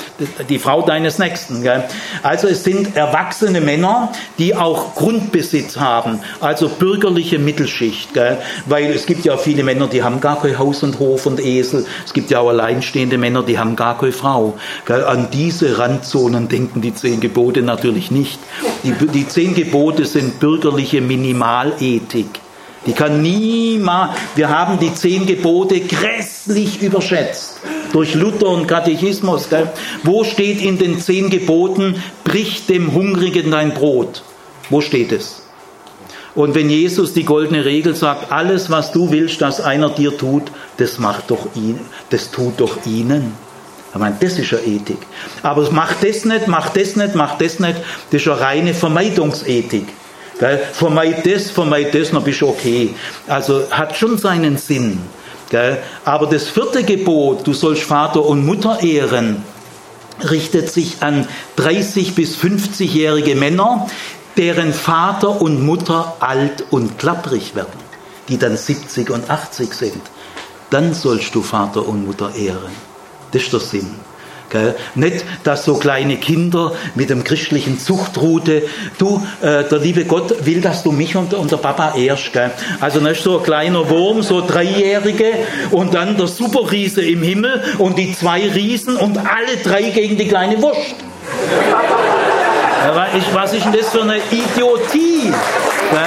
[0.48, 1.62] die Frau deines Nächsten.
[1.62, 1.84] Gell?
[2.22, 8.14] Also es sind erwachsene Männer, die auch Grundbesitz haben, also bürgerliche Mittelschicht.
[8.14, 8.38] Gell?
[8.66, 11.86] Weil es gibt ja viele Männer, die haben gar kein Haus und Hof und Esel.
[12.04, 14.58] Es gibt ja auch alleinstehende Männer, die haben gar keine Frau.
[14.86, 15.04] Gell?
[15.04, 18.38] An diese Randzonen denken die zehn Gebote natürlich nicht.
[18.84, 22.40] Die, die zehn Gebote sind bürgerliche Minimalethik.
[22.86, 27.60] Die kann niemals, wir haben die zehn Gebote grässlich überschätzt.
[27.92, 29.48] Durch Luther und Katechismus.
[29.48, 29.70] Gell?
[30.04, 34.22] Wo steht in den zehn Geboten, brich dem Hungrigen dein Brot?
[34.70, 35.42] Wo steht es?
[36.34, 40.52] Und wenn Jesus die goldene Regel sagt, alles was du willst, dass einer dir tut,
[40.76, 43.32] das macht doch ihn, das tut doch ihnen.
[43.92, 44.98] Ich meine, das ist ja Ethik.
[45.42, 47.78] Aber mach das nicht, mach das nicht, mach das nicht,
[48.10, 49.88] das ist ja reine Vermeidungsethik.
[50.38, 50.60] Gell?
[50.72, 52.94] Vermeid das, vermeid das, dann bist du okay.
[53.26, 55.00] Also hat schon seinen Sinn.
[55.50, 55.78] Gell?
[56.04, 59.44] Aber das vierte Gebot, du sollst Vater und Mutter ehren,
[60.30, 61.26] richtet sich an
[61.56, 63.88] 30 bis 50-jährige Männer,
[64.36, 67.72] deren Vater und Mutter alt und klapprig werden,
[68.28, 70.02] die dann 70 und 80 sind.
[70.70, 72.72] Dann sollst du Vater und Mutter ehren.
[73.32, 74.07] Das ist der Sinn.
[74.50, 74.74] Gell?
[74.94, 78.62] Nicht, dass so kleine Kinder mit dem christlichen Zuchtrute,
[78.98, 82.32] du, äh, der liebe Gott will, dass du mich und, und der Papa ehrst.
[82.32, 82.50] Gell?
[82.80, 85.32] Also ist so ein kleiner Wurm, so Dreijährige
[85.70, 90.28] und dann der Superriese im Himmel und die zwei Riesen und alle drei gegen die
[90.28, 90.96] kleine Wurst.
[92.84, 95.32] Ja, was ist denn das für eine Idiotie?
[95.90, 96.00] Gell?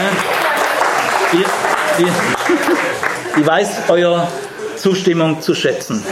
[1.34, 4.28] Ich, ich, ich weiß, euer
[4.76, 6.04] Zustimmung zu schätzen.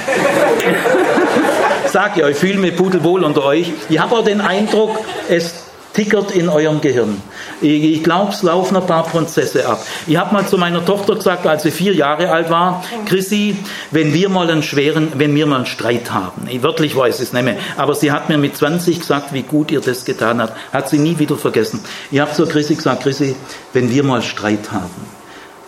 [1.92, 3.72] Sag ihr, ich fühle mich pudelwohl unter euch.
[3.90, 5.64] Ich habe auch den Eindruck, es
[5.94, 7.20] tickert in eurem Gehirn.
[7.62, 9.84] Ich, ich glaube, es laufen ein paar Prozesse ab.
[10.06, 13.58] Ich habe mal zu meiner Tochter gesagt, als sie vier Jahre alt war, Chrissy,
[13.90, 17.34] wenn wir mal einen schweren, wenn wir mal einen Streit haben, ich wörtlich weiß es
[17.34, 20.54] nicht mehr, aber sie hat mir mit 20 gesagt, wie gut ihr das getan habt,
[20.72, 21.80] hat sie nie wieder vergessen.
[22.12, 23.36] Ich habe zu Chrissy gesagt, Chrissy,
[23.74, 25.08] wenn wir mal Streit haben,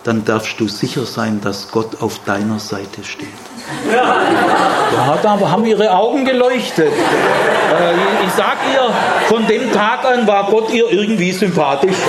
[0.04, 3.28] dann darfst du sicher sein, dass Gott auf deiner Seite steht.
[4.92, 6.92] Da hat aber, haben ihre Augen geleuchtet.
[6.92, 8.92] Äh, ich sag ihr,
[9.28, 11.96] von dem Tag an war Gott ihr irgendwie sympathisch.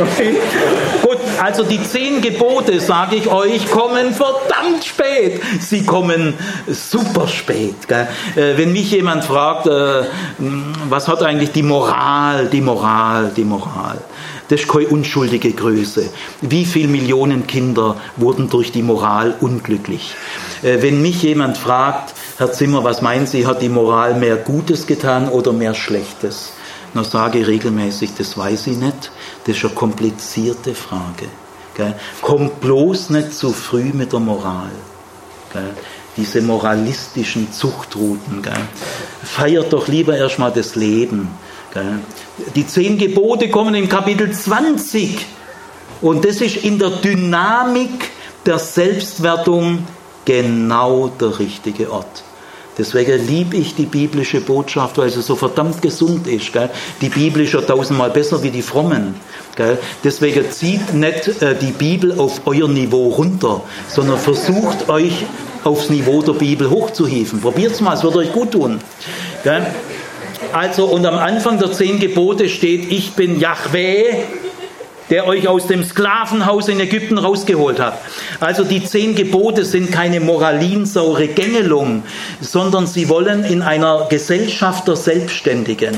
[0.00, 0.36] Okay.
[1.02, 5.42] Gut, also die zehn Gebote, sage ich euch, kommen verdammt spät.
[5.60, 6.34] Sie kommen
[6.66, 7.74] super spät.
[7.90, 8.06] Äh,
[8.56, 10.04] wenn mich jemand fragt, äh,
[10.88, 13.98] was hat eigentlich die Moral, die Moral, die Moral,
[14.48, 16.10] das ist keine unschuldige Größe.
[16.42, 20.14] Wie viele Millionen Kinder wurden durch die Moral unglücklich?
[20.62, 24.86] Äh, wenn mich jemand fragt, Herr Zimmer, was meinen Sie, hat die Moral mehr Gutes
[24.86, 26.52] getan oder mehr Schlechtes?
[26.94, 29.10] Dann sage ich regelmäßig, das weiß ich nicht.
[29.46, 31.26] Das ist eine komplizierte Frage.
[32.22, 34.70] Kommt bloß nicht zu früh mit der Moral.
[36.16, 38.42] Diese moralistischen Zuchtrouten.
[39.24, 41.28] Feiert doch lieber erstmal das Leben.
[42.54, 45.26] Die zehn Gebote kommen im Kapitel 20.
[46.00, 48.10] Und das ist in der Dynamik
[48.46, 49.86] der Selbstwertung
[50.24, 52.24] genau der richtige Ort.
[52.76, 56.52] Deswegen liebe ich die biblische Botschaft, weil sie so verdammt gesund ist.
[56.52, 56.70] Gell?
[57.00, 59.14] Die Bibel ist ja tausendmal besser wie die frommen.
[59.54, 59.78] Gell?
[60.02, 65.24] Deswegen zieht nicht äh, die Bibel auf euer Niveau runter, sondern versucht euch
[65.62, 67.40] aufs Niveau der Bibel hochzuhieven.
[67.40, 68.80] Probiert es mal, es wird euch gut tun.
[69.44, 69.66] Gell?
[70.52, 74.24] Also, und am Anfang der zehn Gebote steht, ich bin Yahweh,
[75.10, 77.98] der euch aus dem Sklavenhaus in Ägypten rausgeholt hat.
[78.40, 82.02] Also die zehn Gebote sind keine moralinsaure Gängelung,
[82.40, 85.94] sondern sie wollen in einer Gesellschaft der Selbstständigen,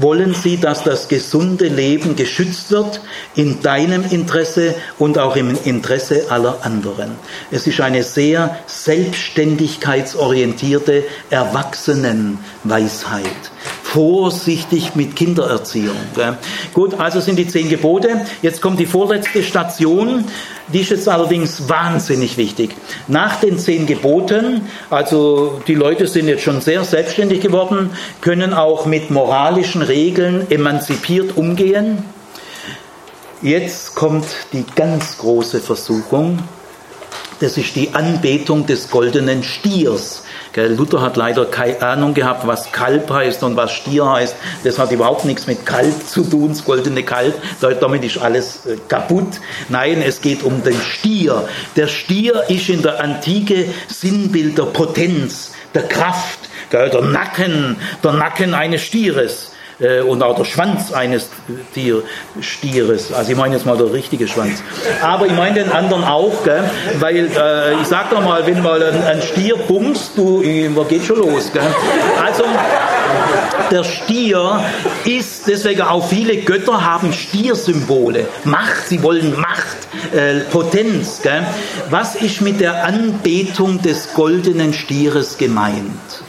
[0.00, 3.00] wollen sie, dass das gesunde Leben geschützt wird
[3.34, 7.12] in deinem Interesse und auch im Interesse aller anderen.
[7.50, 13.22] Es ist eine sehr selbstständigkeitsorientierte Erwachsenenweisheit
[13.96, 15.96] vorsichtig mit Kindererziehung.
[16.74, 18.26] Gut, also sind die zehn Gebote.
[18.42, 20.26] Jetzt kommt die vorletzte Station.
[20.70, 22.76] Die ist jetzt allerdings wahnsinnig wichtig.
[23.08, 27.88] Nach den zehn Geboten, also die Leute sind jetzt schon sehr selbstständig geworden,
[28.20, 32.04] können auch mit moralischen Regeln emanzipiert umgehen.
[33.40, 36.40] Jetzt kommt die ganz große Versuchung.
[37.40, 40.22] Das ist die Anbetung des goldenen Stiers
[40.56, 44.36] Luther hat leider keine Ahnung gehabt, was Kalb heißt und was Stier heißt.
[44.64, 47.34] Das hat überhaupt nichts mit Kalb zu tun, das goldene Kalb.
[47.60, 49.40] Damit ist alles äh, kaputt.
[49.68, 51.48] Nein, es geht um den Stier.
[51.76, 56.38] Der Stier ist in der Antike Sinnbild der Potenz, der Kraft,
[56.72, 59.45] der Nacken, der Nacken eines Stieres.
[59.78, 61.28] Äh, und auch der Schwanz eines
[61.74, 62.02] Tier,
[62.40, 63.12] Stieres.
[63.12, 64.62] Also ich meine jetzt mal der richtige Schwanz.
[65.02, 66.70] Aber ich meine den anderen auch, gell?
[66.98, 70.42] weil äh, ich sag doch mal, wenn mal ein, ein Stier bumst, du,
[70.74, 71.50] man geht schon los.
[71.52, 71.62] Gell?
[72.24, 72.44] Also
[73.70, 74.60] der Stier
[75.04, 78.28] ist, deswegen auch viele Götter haben Stiersymbole.
[78.44, 79.76] Macht, sie wollen Macht,
[80.14, 81.20] äh, Potenz.
[81.22, 81.46] Gell?
[81.90, 86.22] Was ist mit der Anbetung des goldenen Stieres gemeint?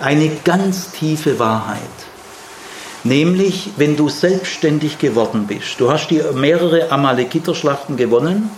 [0.00, 1.97] Eine ganz tiefe Wahrheit.
[3.08, 5.78] Nämlich, wenn du selbstständig geworden bist.
[5.80, 8.50] Du hast dir mehrere Amalekiterschlachten gewonnen,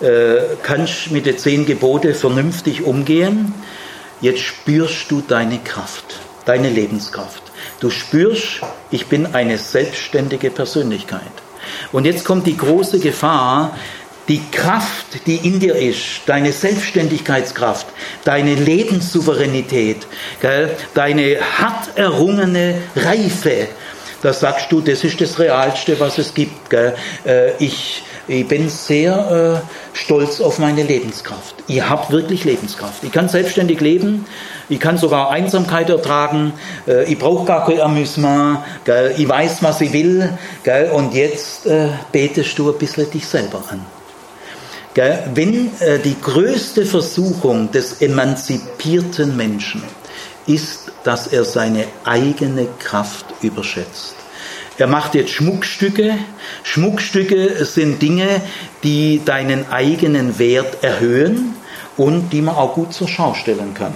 [0.00, 3.52] äh, kannst mit den zehn Geboten vernünftig umgehen.
[4.22, 7.42] Jetzt spürst du deine Kraft, deine Lebenskraft.
[7.80, 11.20] Du spürst, ich bin eine selbstständige Persönlichkeit.
[11.92, 13.76] Und jetzt kommt die große Gefahr,
[14.28, 17.86] die Kraft, die in dir ist, deine Selbstständigkeitskraft,
[18.24, 20.06] deine Lebenssouveränität,
[20.40, 23.68] gell, deine hart errungene Reife,
[24.22, 26.70] da sagst du, das ist das Realste, was es gibt.
[26.70, 26.94] Gell.
[27.24, 31.54] Äh, ich, ich bin sehr äh, stolz auf meine Lebenskraft.
[31.68, 33.04] Ich habe wirklich Lebenskraft.
[33.04, 34.26] Ich kann selbstständig leben.
[34.68, 36.54] Ich kann sogar Einsamkeit ertragen.
[36.88, 38.60] Äh, ich brauche gar kein Amüsement.
[38.84, 39.14] Gell.
[39.16, 40.30] Ich weiß, was ich will.
[40.64, 40.90] Gell.
[40.90, 43.95] Und jetzt äh, betest du ein bisschen dich selber an.
[44.96, 49.82] Wenn äh, die größte Versuchung des emanzipierten Menschen
[50.46, 54.14] ist, dass er seine eigene Kraft überschätzt.
[54.78, 56.14] Er macht jetzt Schmuckstücke.
[56.62, 58.40] Schmuckstücke sind Dinge,
[58.82, 61.54] die deinen eigenen Wert erhöhen
[61.96, 63.92] und die man auch gut zur Schau stellen kann.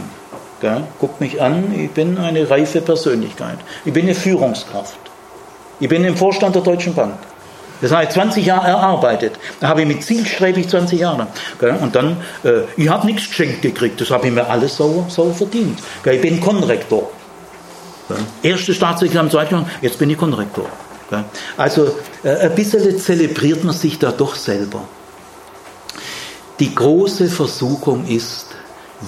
[0.99, 3.59] Guck mich an, ich bin eine reife Persönlichkeit.
[3.85, 4.99] Ich bin eine Führungskraft.
[5.81, 7.15] Ich bin im Vorstand der Deutschen Bank.
[7.81, 9.33] Das habe ich 20 Jahre erarbeitet.
[9.61, 11.29] Da habe ich mit zielstrebig 20 Jahre.
[11.81, 15.33] Und dann, äh, ich habe nichts geschenkt gekriegt, das habe ich mir alles so, so
[15.33, 15.79] verdient.
[16.05, 17.11] Ich bin Konrektor.
[18.43, 20.67] Erste Staatsexamen, zweite jetzt bin ich Konrektor.
[21.57, 24.83] Also äh, ein bisschen zelebriert man sich da doch selber.
[26.61, 28.47] Die große Versuchung ist,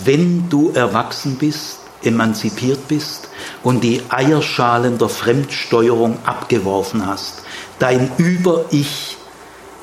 [0.04, 3.28] wenn du erwachsen bist, emanzipiert bist
[3.62, 7.41] und die Eierschalen der Fremdsteuerung abgeworfen hast,
[7.83, 9.16] Dein Über-Ich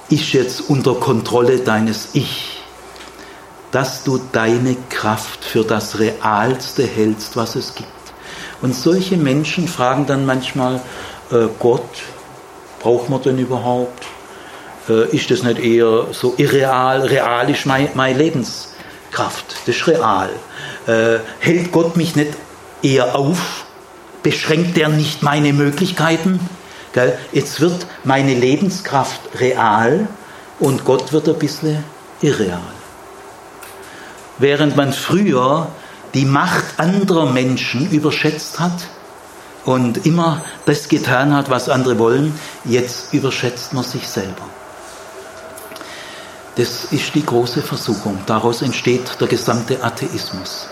[0.10, 2.62] ist jetzt unter Kontrolle deines Ich,
[3.72, 7.90] dass du deine Kraft für das Realste hältst, was es gibt.
[8.62, 10.76] Und solche Menschen fragen dann manchmal,
[11.30, 11.90] äh, Gott,
[12.80, 14.06] braucht man denn überhaupt?
[14.88, 17.02] Äh, ist das nicht eher so irreal?
[17.02, 20.30] Real ist meine, meine Lebenskraft, das ist real.
[20.88, 22.32] Äh, hält Gott mich nicht
[22.82, 23.66] eher auf?
[24.24, 26.40] Beschränkt er nicht meine Möglichkeiten?
[27.32, 30.08] Jetzt wird meine Lebenskraft real
[30.60, 31.84] und Gott wird ein bisschen
[32.22, 32.62] irreal.
[34.38, 35.68] Während man früher
[36.14, 38.88] die Macht anderer Menschen überschätzt hat
[39.66, 44.46] und immer das getan hat, was andere wollen, jetzt überschätzt man sich selber.
[46.56, 48.20] Das ist die große Versuchung.
[48.26, 50.68] Daraus entsteht der gesamte Atheismus.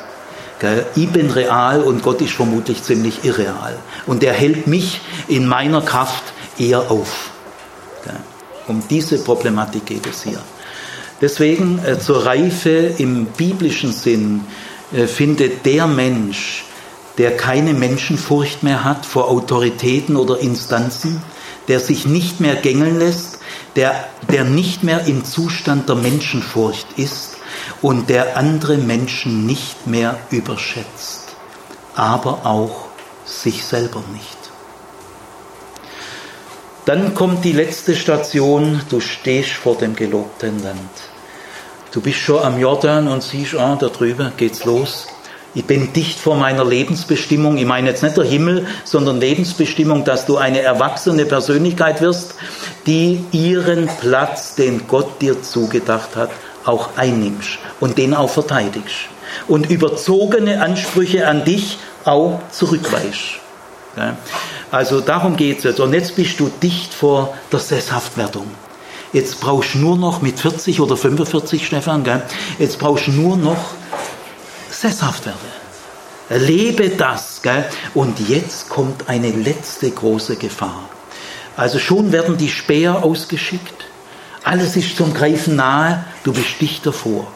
[0.95, 3.77] Ich bin real und Gott ist vermutlich ziemlich irreal.
[4.05, 6.23] Und er hält mich in meiner Kraft
[6.57, 7.31] eher auf.
[8.67, 10.41] Um diese Problematik geht es hier.
[11.21, 14.41] Deswegen äh, zur Reife im biblischen Sinn
[14.93, 16.65] äh, findet der Mensch,
[17.17, 21.21] der keine Menschenfurcht mehr hat vor Autoritäten oder Instanzen,
[21.67, 23.36] der sich nicht mehr gängeln lässt,
[23.77, 27.37] der, der nicht mehr im Zustand der Menschenfurcht ist,
[27.81, 31.35] und der andere Menschen nicht mehr überschätzt,
[31.95, 32.87] aber auch
[33.25, 34.37] sich selber nicht.
[36.85, 40.89] Dann kommt die letzte Station, du stehst vor dem gelobten Land.
[41.91, 45.07] Du bist schon am Jordan und siehst, ah, da drüben geht's los.
[45.57, 47.57] Ich bin dicht vor meiner Lebensbestimmung.
[47.57, 52.35] Ich meine jetzt nicht der Himmel, sondern Lebensbestimmung, dass du eine erwachsene Persönlichkeit wirst,
[52.85, 56.29] die ihren Platz, den Gott dir zugedacht hat,
[56.63, 59.07] auch einnimmst und den auch verteidigst.
[59.47, 63.39] Und überzogene Ansprüche an dich auch zurückweist.
[64.69, 65.79] Also darum geht es jetzt.
[65.79, 68.45] Und jetzt bist du dicht vor der Sesshaftwerdung.
[69.11, 72.05] Jetzt brauchst du nur noch mit 40 oder 45, Stefan,
[72.59, 73.71] jetzt brauchst du nur noch
[74.81, 75.37] sesshaft werden.
[76.29, 77.41] Erlebe das.
[77.41, 77.65] Gell?
[77.93, 80.89] Und jetzt kommt eine letzte große Gefahr.
[81.55, 83.85] Also schon werden die Späher ausgeschickt.
[84.43, 87.27] Alles ist zum Greifen nahe, du bist dicht davor.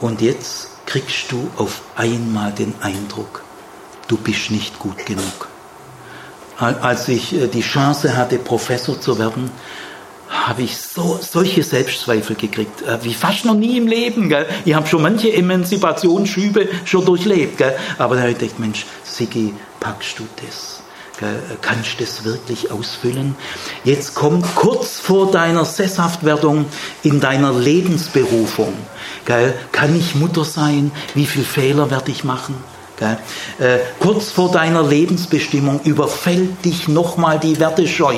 [0.00, 3.42] Und jetzt kriegst du auf einmal den Eindruck,
[4.06, 5.48] du bist nicht gut genug.
[6.58, 9.50] Als ich äh, die Chance hatte, Professor zu werden,
[10.28, 14.28] habe ich so, solche Selbstzweifel gekriegt, äh, wie fast noch nie im Leben.
[14.28, 14.46] Gell?
[14.64, 17.58] Ich habe schon manche Emanzipationsschübe schon durchlebt.
[17.58, 17.74] Gell?
[17.98, 20.82] Aber da habe ich gedacht, Mensch, Sigi, packst du das?
[21.18, 21.42] Gell?
[21.60, 23.36] Kannst du das wirklich ausfüllen?
[23.84, 26.66] Jetzt kommt kurz vor deiner Sesshaftwerdung
[27.02, 28.74] in deiner Lebensberufung.
[29.24, 29.54] Gell?
[29.72, 30.92] Kann ich Mutter sein?
[31.14, 32.54] Wie viele Fehler werde ich machen?
[33.00, 38.16] Äh, kurz vor deiner Lebensbestimmung überfällt dich nochmal die Wertescheu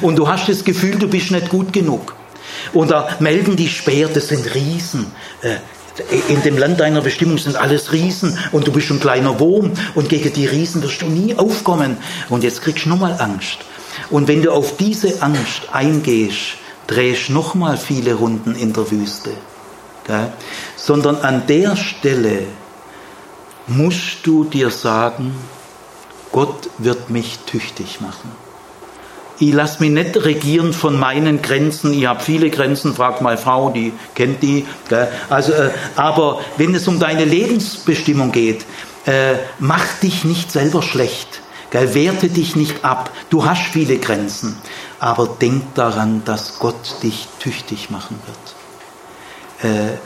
[0.00, 2.14] und du hast das Gefühl, du bist nicht gut genug.
[2.72, 5.06] Und da melden die Speer, das sind Riesen.
[5.42, 5.56] Äh,
[6.28, 10.08] in dem Land deiner Bestimmung sind alles Riesen und du bist ein kleiner Wurm und
[10.08, 11.98] gegen die Riesen wirst du nie aufkommen.
[12.30, 13.58] Und jetzt kriegst du nochmal Angst.
[14.08, 16.56] Und wenn du auf diese Angst eingehst,
[16.86, 19.30] drehst du nochmal viele Runden in der Wüste.
[20.06, 20.32] Gell?
[20.76, 22.44] Sondern an der Stelle
[23.66, 25.34] musst du dir sagen,
[26.32, 28.30] Gott wird mich tüchtig machen.
[29.38, 31.92] Ich lasse mich nicht regieren von meinen Grenzen.
[31.92, 34.66] Ich habe viele Grenzen, frag mal Frau, die kennt die.
[35.28, 38.64] Also, äh, aber wenn es um deine Lebensbestimmung geht,
[39.04, 41.40] äh, mach dich nicht selber schlecht.
[41.72, 43.10] Werte dich nicht ab.
[43.30, 44.58] Du hast viele Grenzen.
[45.00, 48.20] Aber denk daran, dass Gott dich tüchtig machen
[49.60, 49.72] wird.
[49.72, 49.98] Äh,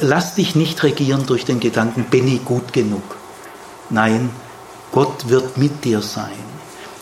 [0.00, 3.02] lass dich nicht regieren durch den Gedanken, bin ich gut genug.
[3.88, 4.30] Nein,
[4.92, 6.50] Gott wird mit dir sein.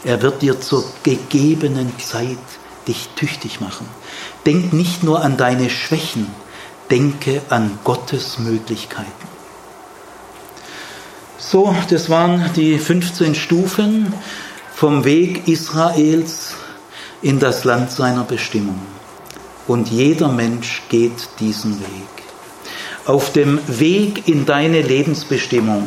[0.05, 2.39] Er wird dir zur gegebenen Zeit
[2.87, 3.87] dich tüchtig machen.
[4.47, 6.29] Denk nicht nur an deine Schwächen,
[6.91, 9.29] denke an Gottes Möglichkeiten.
[11.39, 14.13] So, das waren die 15 Stufen
[14.75, 16.55] vom Weg Israels
[17.23, 18.81] in das Land seiner Bestimmung
[19.69, 22.19] und jeder Mensch geht diesen Weg.
[23.07, 25.87] Auf dem Weg in deine Lebensbestimmung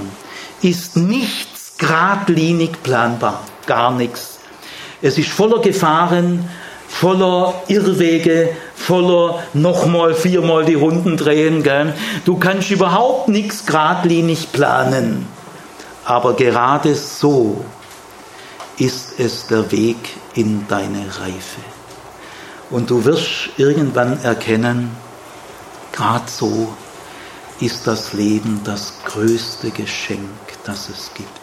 [0.62, 4.40] ist nichts geradlinig planbar, gar nichts.
[5.02, 6.48] Es ist voller Gefahren,
[6.88, 11.64] voller Irrwege, voller nochmal viermal die Runden drehen.
[11.64, 11.94] Gell?
[12.26, 15.28] Du kannst überhaupt nichts geradlinig planen.
[16.06, 17.64] Aber gerade so
[18.78, 19.98] ist es der Weg
[20.34, 21.62] in deine Reife.
[22.72, 24.96] Und du wirst irgendwann erkennen,
[25.92, 26.74] gerade so
[27.60, 30.30] ist das Leben das größte Geschenk,
[30.64, 31.41] das es gibt.